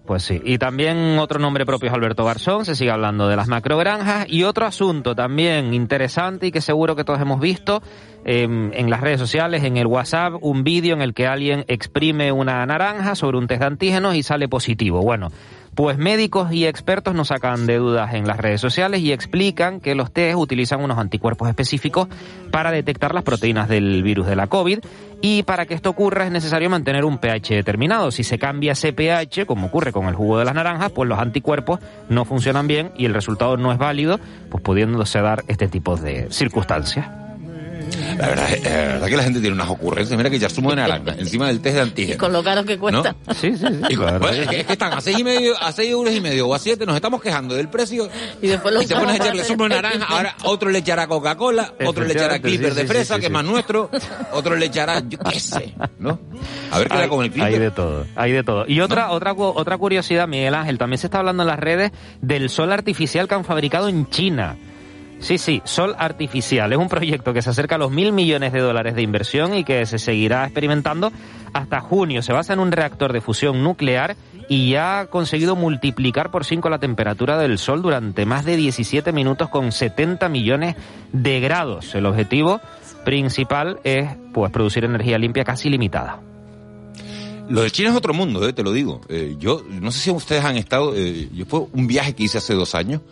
Pues 0.04 0.22
sí. 0.24 0.38
Y 0.44 0.58
también 0.58 1.18
otro 1.18 1.38
nombre 1.38 1.64
propio 1.64 1.88
es 1.88 1.94
Alberto 1.94 2.26
Garzón, 2.26 2.66
se 2.66 2.74
sigue 2.74 2.90
hablando 2.90 3.26
de 3.26 3.36
las 3.36 3.48
macrogranjas. 3.48 4.26
Y 4.28 4.42
otro 4.42 4.66
asunto 4.66 5.14
también 5.14 5.72
interesante 5.72 6.48
y 6.48 6.50
que 6.52 6.60
seguro 6.60 6.94
que 6.94 7.04
todos 7.04 7.18
hemos 7.20 7.40
visto 7.40 7.80
eh, 8.26 8.42
en 8.42 8.90
las 8.90 9.00
redes 9.00 9.18
sociales, 9.18 9.64
en 9.64 9.78
el 9.78 9.86
WhatsApp, 9.86 10.34
un 10.42 10.62
vídeo 10.62 10.94
en 10.94 11.00
el 11.00 11.14
que 11.14 11.26
alguien 11.26 11.64
exprime 11.68 12.32
una 12.32 12.66
naranja 12.66 13.14
sobre 13.14 13.38
un 13.38 13.46
test 13.46 13.60
de 13.60 13.66
antígenos 13.66 14.14
y 14.14 14.22
sale 14.22 14.46
positivo. 14.48 15.00
Bueno, 15.00 15.28
pues 15.76 15.98
médicos 15.98 16.52
y 16.52 16.66
expertos 16.66 17.14
nos 17.14 17.28
sacan 17.28 17.66
de 17.66 17.76
dudas 17.76 18.14
en 18.14 18.26
las 18.26 18.38
redes 18.38 18.62
sociales 18.62 19.02
y 19.02 19.12
explican 19.12 19.78
que 19.78 19.94
los 19.94 20.10
test 20.10 20.34
utilizan 20.36 20.82
unos 20.82 20.96
anticuerpos 20.96 21.50
específicos 21.50 22.08
para 22.50 22.72
detectar 22.72 23.14
las 23.14 23.22
proteínas 23.22 23.68
del 23.68 24.02
virus 24.02 24.26
de 24.26 24.36
la 24.36 24.46
COVID 24.46 24.78
y 25.20 25.42
para 25.42 25.66
que 25.66 25.74
esto 25.74 25.90
ocurra 25.90 26.24
es 26.24 26.32
necesario 26.32 26.70
mantener 26.70 27.04
un 27.04 27.18
pH 27.18 27.54
determinado. 27.54 28.10
Si 28.10 28.24
se 28.24 28.38
cambia 28.38 28.72
ese 28.72 28.94
pH, 28.94 29.44
como 29.44 29.66
ocurre 29.66 29.92
con 29.92 30.06
el 30.06 30.14
jugo 30.14 30.38
de 30.38 30.46
las 30.46 30.54
naranjas, 30.54 30.92
pues 30.92 31.08
los 31.10 31.18
anticuerpos 31.18 31.78
no 32.08 32.24
funcionan 32.24 32.66
bien 32.66 32.92
y 32.96 33.04
el 33.04 33.12
resultado 33.12 33.58
no 33.58 33.70
es 33.70 33.76
válido, 33.76 34.18
pues 34.50 34.62
pudiéndose 34.62 35.20
dar 35.20 35.44
este 35.46 35.68
tipo 35.68 35.96
de 35.96 36.28
circunstancias. 36.30 37.25
La 38.18 38.28
verdad, 38.28 38.52
eh, 38.52 38.60
la 38.64 38.70
verdad 38.70 39.06
que 39.08 39.16
la 39.16 39.22
gente 39.22 39.40
tiene 39.40 39.54
unas 39.54 39.68
ocurrencias. 39.68 40.16
Mira 40.16 40.30
que 40.30 40.38
ya 40.38 40.48
zumo 40.48 40.70
de 40.70 40.76
naranja 40.76 41.12
encima 41.18 41.48
del 41.48 41.60
test 41.60 41.76
de 41.76 41.82
antígeno. 41.82 42.18
Con 42.18 42.32
lo 42.32 42.42
caro 42.42 42.64
que 42.64 42.78
cuesta. 42.78 43.14
Sí, 43.36 43.56
sí, 43.56 43.64
sí. 43.66 43.66
Y 43.90 43.94
con- 43.96 44.18
bueno, 44.18 44.28
es, 44.30 44.48
que, 44.48 44.60
es 44.60 44.66
que 44.66 44.72
están 44.72 44.92
a 44.94 45.00
seis 45.00 45.18
y 45.18 45.24
medio, 45.24 45.56
a 45.62 45.70
seis 45.72 45.90
euros 45.90 46.14
y 46.14 46.20
medio 46.20 46.48
o 46.48 46.54
a 46.54 46.58
siete, 46.58 46.86
nos 46.86 46.94
estamos 46.96 47.20
quejando 47.22 47.54
del 47.54 47.68
precio. 47.68 48.08
Y 48.42 48.48
después 48.48 48.72
lo 48.74 48.82
y 48.82 48.86
te 48.86 48.94
pones 48.94 49.12
a 49.12 49.16
echarle 49.16 49.44
zumo 49.44 49.64
de 49.64 49.70
naranja, 49.70 50.06
ahora 50.08 50.34
otro 50.44 50.70
le 50.70 50.78
echará 50.78 51.06
Coca-Cola, 51.06 51.74
otro 51.84 52.04
le 52.04 52.12
echará 52.12 52.38
Clipper 52.38 52.70
sí, 52.70 52.76
de 52.76 52.82
sí, 52.82 52.88
fresa, 52.88 53.14
sí, 53.14 53.20
que 53.20 53.26
sí. 53.26 53.26
es 53.26 53.32
más 53.32 53.44
nuestro, 53.44 53.90
otro 54.32 54.56
le 54.56 54.66
echará, 54.66 55.00
yo 55.08 55.18
qué 55.18 55.40
sé, 55.40 55.74
¿no? 55.98 56.18
A 56.70 56.78
ver 56.78 56.88
qué 56.88 56.96
da 56.98 57.08
con 57.08 57.24
el 57.24 57.30
Clipper. 57.30 57.52
hay 57.52 57.58
de 57.58 57.70
todo, 57.70 58.06
hay 58.14 58.32
de 58.32 58.42
todo. 58.44 58.64
Y 58.68 58.80
otra, 58.80 59.10
otra, 59.10 59.34
cu- 59.34 59.44
otra 59.54 59.78
curiosidad, 59.78 60.28
Miguel 60.28 60.54
Ángel, 60.54 60.78
también 60.78 60.98
se 60.98 61.06
está 61.06 61.18
hablando 61.18 61.42
en 61.42 61.48
las 61.48 61.58
redes 61.58 61.92
del 62.20 62.48
sol 62.50 62.72
artificial 62.72 63.26
que 63.28 63.34
han 63.34 63.44
fabricado 63.44 63.88
en 63.88 64.08
China. 64.10 64.56
Sí, 65.18 65.38
sí, 65.38 65.62
sol 65.64 65.94
artificial. 65.98 66.72
Es 66.72 66.78
un 66.78 66.88
proyecto 66.88 67.32
que 67.32 67.42
se 67.42 67.50
acerca 67.50 67.76
a 67.76 67.78
los 67.78 67.90
mil 67.90 68.12
millones 68.12 68.52
de 68.52 68.60
dólares 68.60 68.94
de 68.94 69.02
inversión 69.02 69.54
y 69.54 69.64
que 69.64 69.86
se 69.86 69.98
seguirá 69.98 70.44
experimentando 70.44 71.10
hasta 71.52 71.80
junio. 71.80 72.22
Se 72.22 72.32
basa 72.32 72.52
en 72.52 72.60
un 72.60 72.70
reactor 72.70 73.12
de 73.12 73.20
fusión 73.20 73.62
nuclear 73.62 74.16
y 74.48 74.70
ya 74.70 75.00
ha 75.00 75.06
conseguido 75.06 75.56
multiplicar 75.56 76.30
por 76.30 76.44
5 76.44 76.68
la 76.68 76.78
temperatura 76.78 77.38
del 77.38 77.58
sol 77.58 77.82
durante 77.82 78.26
más 78.26 78.44
de 78.44 78.56
17 78.56 79.10
minutos 79.12 79.48
con 79.48 79.72
70 79.72 80.28
millones 80.28 80.76
de 81.12 81.40
grados. 81.40 81.94
El 81.94 82.06
objetivo 82.06 82.60
principal 83.04 83.80
es 83.84 84.08
pues 84.32 84.52
producir 84.52 84.84
energía 84.84 85.18
limpia 85.18 85.44
casi 85.44 85.70
limitada. 85.70 86.20
Lo 87.48 87.62
de 87.62 87.70
China 87.70 87.90
es 87.90 87.96
otro 87.96 88.12
mundo, 88.12 88.46
eh, 88.48 88.52
te 88.52 88.64
lo 88.64 88.72
digo. 88.72 89.00
Eh, 89.08 89.36
yo 89.38 89.62
no 89.68 89.92
sé 89.92 90.00
si 90.00 90.10
ustedes 90.10 90.44
han 90.44 90.56
estado, 90.56 90.94
eh, 90.96 91.28
yo 91.32 91.46
fue 91.46 91.66
un 91.72 91.86
viaje 91.86 92.14
que 92.14 92.24
hice 92.24 92.38
hace 92.38 92.54
dos 92.54 92.74
años 92.74 93.02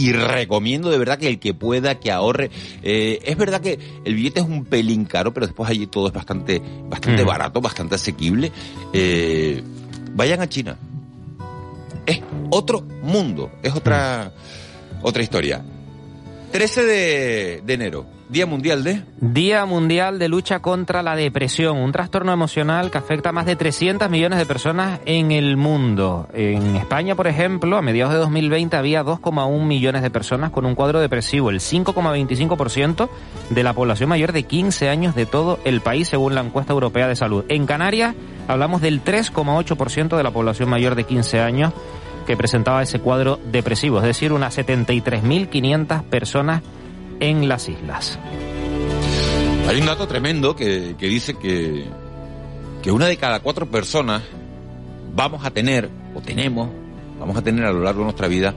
y 0.00 0.12
recomiendo 0.12 0.90
de 0.90 0.96
verdad 0.98 1.18
que 1.18 1.28
el 1.28 1.38
que 1.38 1.52
pueda, 1.52 2.00
que 2.00 2.10
ahorre. 2.10 2.50
Eh, 2.82 3.18
es 3.24 3.36
verdad 3.36 3.60
que 3.60 3.78
el 4.04 4.14
billete 4.14 4.40
es 4.40 4.46
un 4.46 4.64
pelín 4.64 5.04
caro, 5.04 5.34
pero 5.34 5.46
después 5.46 5.68
allí 5.68 5.86
todo 5.86 6.06
es 6.08 6.12
bastante, 6.14 6.62
bastante 6.88 7.22
Mm. 7.22 7.26
barato, 7.26 7.60
bastante 7.60 7.96
asequible. 7.96 8.50
Eh, 8.92 9.62
vayan 10.14 10.40
a 10.40 10.48
China. 10.48 10.76
Es 12.06 12.20
otro 12.50 12.82
mundo, 13.02 13.50
es 13.62 13.74
otra, 13.74 14.32
otra 15.02 15.22
historia. 15.22 15.62
13 16.52 16.84
de, 16.84 17.62
de 17.64 17.74
enero, 17.74 18.06
Día 18.30 18.46
Mundial 18.46 18.84
de... 18.84 19.02
Día 19.20 19.66
Mundial 19.66 20.20
de 20.20 20.28
Lucha 20.28 20.60
contra 20.60 21.02
la 21.02 21.16
Depresión, 21.16 21.78
un 21.78 21.90
trastorno 21.90 22.32
emocional 22.32 22.88
que 22.88 22.98
afecta 22.98 23.30
a 23.30 23.32
más 23.32 23.44
de 23.44 23.56
300 23.56 24.08
millones 24.08 24.38
de 24.38 24.46
personas 24.46 25.00
en 25.04 25.32
el 25.32 25.56
mundo. 25.56 26.28
En 26.32 26.76
España, 26.76 27.16
por 27.16 27.26
ejemplo, 27.26 27.76
a 27.76 27.82
mediados 27.82 28.12
de 28.12 28.20
2020 28.20 28.76
había 28.76 29.02
2,1 29.02 29.64
millones 29.64 30.02
de 30.02 30.10
personas 30.10 30.52
con 30.52 30.64
un 30.64 30.76
cuadro 30.76 31.00
depresivo, 31.00 31.50
el 31.50 31.58
5,25% 31.58 33.08
de 33.50 33.62
la 33.64 33.72
población 33.72 34.08
mayor 34.08 34.30
de 34.30 34.44
15 34.44 34.88
años 34.88 35.16
de 35.16 35.26
todo 35.26 35.58
el 35.64 35.80
país, 35.80 36.06
según 36.06 36.36
la 36.36 36.42
encuesta 36.42 36.72
europea 36.72 37.08
de 37.08 37.16
salud. 37.16 37.44
En 37.48 37.66
Canarias 37.66 38.14
hablamos 38.46 38.80
del 38.80 39.02
3,8% 39.02 40.16
de 40.16 40.22
la 40.22 40.30
población 40.30 40.68
mayor 40.68 40.94
de 40.94 41.02
15 41.02 41.40
años 41.40 41.72
que 42.28 42.36
presentaba 42.36 42.80
ese 42.80 43.00
cuadro 43.00 43.40
depresivo, 43.50 43.98
es 43.98 44.04
decir, 44.04 44.32
unas 44.32 44.56
73.500 44.56 46.04
personas 46.04 46.62
en 47.20 47.48
las 47.48 47.68
islas. 47.68 48.18
Hay 49.68 49.80
un 49.80 49.86
dato 49.86 50.08
tremendo 50.08 50.56
que, 50.56 50.96
que 50.98 51.06
dice 51.06 51.34
que, 51.34 51.84
que 52.82 52.90
una 52.90 53.06
de 53.06 53.16
cada 53.16 53.40
cuatro 53.40 53.66
personas 53.66 54.22
vamos 55.14 55.44
a 55.44 55.50
tener, 55.50 55.88
o 56.14 56.20
tenemos, 56.20 56.68
vamos 57.18 57.36
a 57.36 57.42
tener 57.42 57.64
a 57.64 57.72
lo 57.72 57.80
largo 57.80 58.00
de 58.00 58.04
nuestra 58.04 58.26
vida 58.26 58.54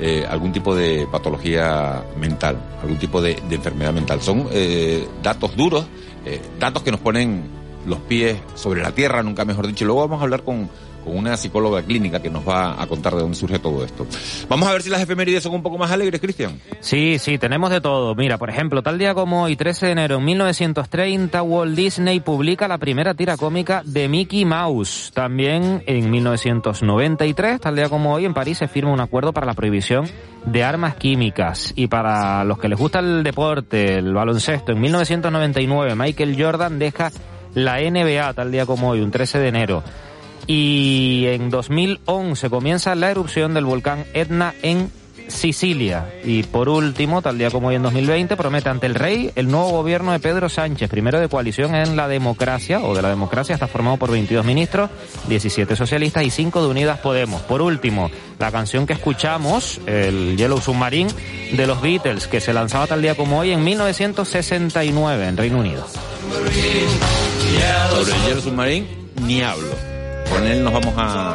eh, 0.00 0.24
algún 0.28 0.52
tipo 0.52 0.76
de 0.76 1.08
patología 1.10 2.04
mental, 2.16 2.56
algún 2.80 2.98
tipo 2.98 3.20
de, 3.20 3.32
enfermedad 3.50 3.92
mental. 3.92 4.22
Son 4.22 4.46
eh, 4.52 5.08
datos 5.24 5.56
duros, 5.56 5.86
eh, 6.24 6.40
datos 6.60 6.84
que 6.84 6.92
nos 6.92 7.00
ponen 7.00 7.42
los 7.84 7.98
pies 8.00 8.38
sobre 8.54 8.80
la 8.80 8.92
tierra, 8.92 9.24
nunca 9.24 9.44
mejor 9.44 9.66
dicho. 9.66 9.84
Luego 9.84 10.02
vamos 10.02 10.20
a 10.20 10.22
hablar 10.22 10.44
con, 10.44 10.70
con 11.08 11.16
una 11.16 11.36
psicóloga 11.36 11.82
clínica 11.82 12.20
que 12.20 12.30
nos 12.30 12.46
va 12.46 12.80
a 12.80 12.86
contar 12.86 13.14
de 13.14 13.20
dónde 13.20 13.36
surge 13.36 13.58
todo 13.58 13.84
esto. 13.84 14.06
Vamos 14.48 14.68
a 14.68 14.72
ver 14.72 14.82
si 14.82 14.90
las 14.90 15.00
efemérides 15.00 15.42
son 15.42 15.54
un 15.54 15.62
poco 15.62 15.78
más 15.78 15.90
alegres, 15.90 16.20
Cristian. 16.20 16.60
Sí, 16.80 17.18
sí, 17.18 17.38
tenemos 17.38 17.70
de 17.70 17.80
todo. 17.80 18.14
Mira, 18.14 18.38
por 18.38 18.50
ejemplo, 18.50 18.82
tal 18.82 18.98
día 18.98 19.14
como 19.14 19.44
hoy, 19.44 19.56
13 19.56 19.86
de 19.86 19.92
enero 19.92 20.18
de 20.18 20.24
1930, 20.24 21.42
Walt 21.42 21.74
Disney 21.74 22.20
publica 22.20 22.68
la 22.68 22.78
primera 22.78 23.14
tira 23.14 23.36
cómica 23.36 23.82
de 23.84 24.08
Mickey 24.08 24.44
Mouse. 24.44 25.10
También 25.14 25.82
en 25.86 26.10
1993, 26.10 27.60
tal 27.60 27.76
día 27.76 27.88
como 27.88 28.14
hoy, 28.14 28.24
en 28.24 28.34
París 28.34 28.58
se 28.58 28.68
firma 28.68 28.92
un 28.92 29.00
acuerdo 29.00 29.32
para 29.32 29.46
la 29.46 29.54
prohibición 29.54 30.06
de 30.44 30.64
armas 30.64 30.94
químicas. 30.96 31.72
Y 31.76 31.86
para 31.86 32.44
los 32.44 32.58
que 32.58 32.68
les 32.68 32.78
gusta 32.78 33.00
el 33.00 33.22
deporte, 33.22 33.98
el 33.98 34.12
baloncesto, 34.12 34.72
en 34.72 34.80
1999, 34.80 35.94
Michael 35.94 36.36
Jordan 36.38 36.78
deja 36.78 37.10
la 37.54 37.78
NBA, 37.80 38.32
tal 38.34 38.52
día 38.52 38.66
como 38.66 38.90
hoy, 38.90 39.00
un 39.00 39.10
13 39.10 39.38
de 39.38 39.48
enero. 39.48 39.82
Y 40.46 41.24
en 41.26 41.50
2011 41.50 42.50
comienza 42.50 42.94
la 42.94 43.10
erupción 43.10 43.54
del 43.54 43.64
volcán 43.64 44.04
Etna 44.14 44.54
en 44.62 44.90
Sicilia. 45.28 46.10
Y 46.24 46.42
por 46.42 46.68
último, 46.68 47.22
tal 47.22 47.38
día 47.38 47.50
como 47.50 47.68
hoy 47.68 47.76
en 47.76 47.82
2020, 47.82 48.36
promete 48.36 48.68
ante 48.68 48.86
el 48.86 48.94
rey 48.94 49.30
el 49.34 49.50
nuevo 49.50 49.70
gobierno 49.70 50.12
de 50.12 50.20
Pedro 50.20 50.48
Sánchez, 50.48 50.90
primero 50.90 51.20
de 51.20 51.28
coalición 51.28 51.74
en 51.74 51.96
la 51.96 52.08
democracia, 52.08 52.80
o 52.80 52.94
de 52.94 53.02
la 53.02 53.08
democracia, 53.10 53.54
está 53.54 53.66
formado 53.66 53.96
por 53.96 54.10
22 54.10 54.44
ministros, 54.44 54.90
17 55.28 55.76
socialistas 55.76 56.24
y 56.24 56.30
5 56.30 56.62
de 56.62 56.68
Unidas 56.68 56.98
Podemos. 57.00 57.42
Por 57.42 57.62
último, 57.62 58.10
la 58.38 58.50
canción 58.50 58.86
que 58.86 58.94
escuchamos, 58.94 59.80
el 59.86 60.36
Yellow 60.36 60.60
Submarine, 60.60 61.10
de 61.52 61.66
los 61.66 61.80
Beatles, 61.80 62.26
que 62.26 62.40
se 62.40 62.52
lanzaba 62.52 62.86
tal 62.86 63.02
día 63.02 63.14
como 63.14 63.38
hoy 63.38 63.52
en 63.52 63.62
1969 63.62 65.28
en 65.28 65.36
Reino 65.36 65.58
Unido. 65.58 65.86
Sobre 67.92 68.16
el 68.16 68.22
Yellow 68.24 68.40
Submarine, 68.40 68.86
ni 69.22 69.42
hablo. 69.42 69.97
Con 70.30 70.46
él 70.46 70.62
nos 70.64 70.72
vamos 70.72 70.94
a, 70.96 71.34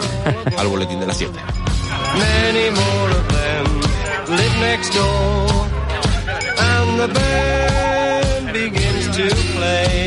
al 0.58 0.68
boletín 0.68 1.00
de 1.00 1.08
las 1.08 1.18
7. 1.18 1.34
Many 1.34 2.70
more 2.70 3.12
of 3.12 3.28
them 3.28 3.66
live 4.38 4.60
next 4.60 4.94
door. 4.94 5.68
And 6.60 7.00
the 7.00 7.08
band 7.08 8.54
begins 8.54 9.08
to 9.18 9.36
play. 9.56 10.03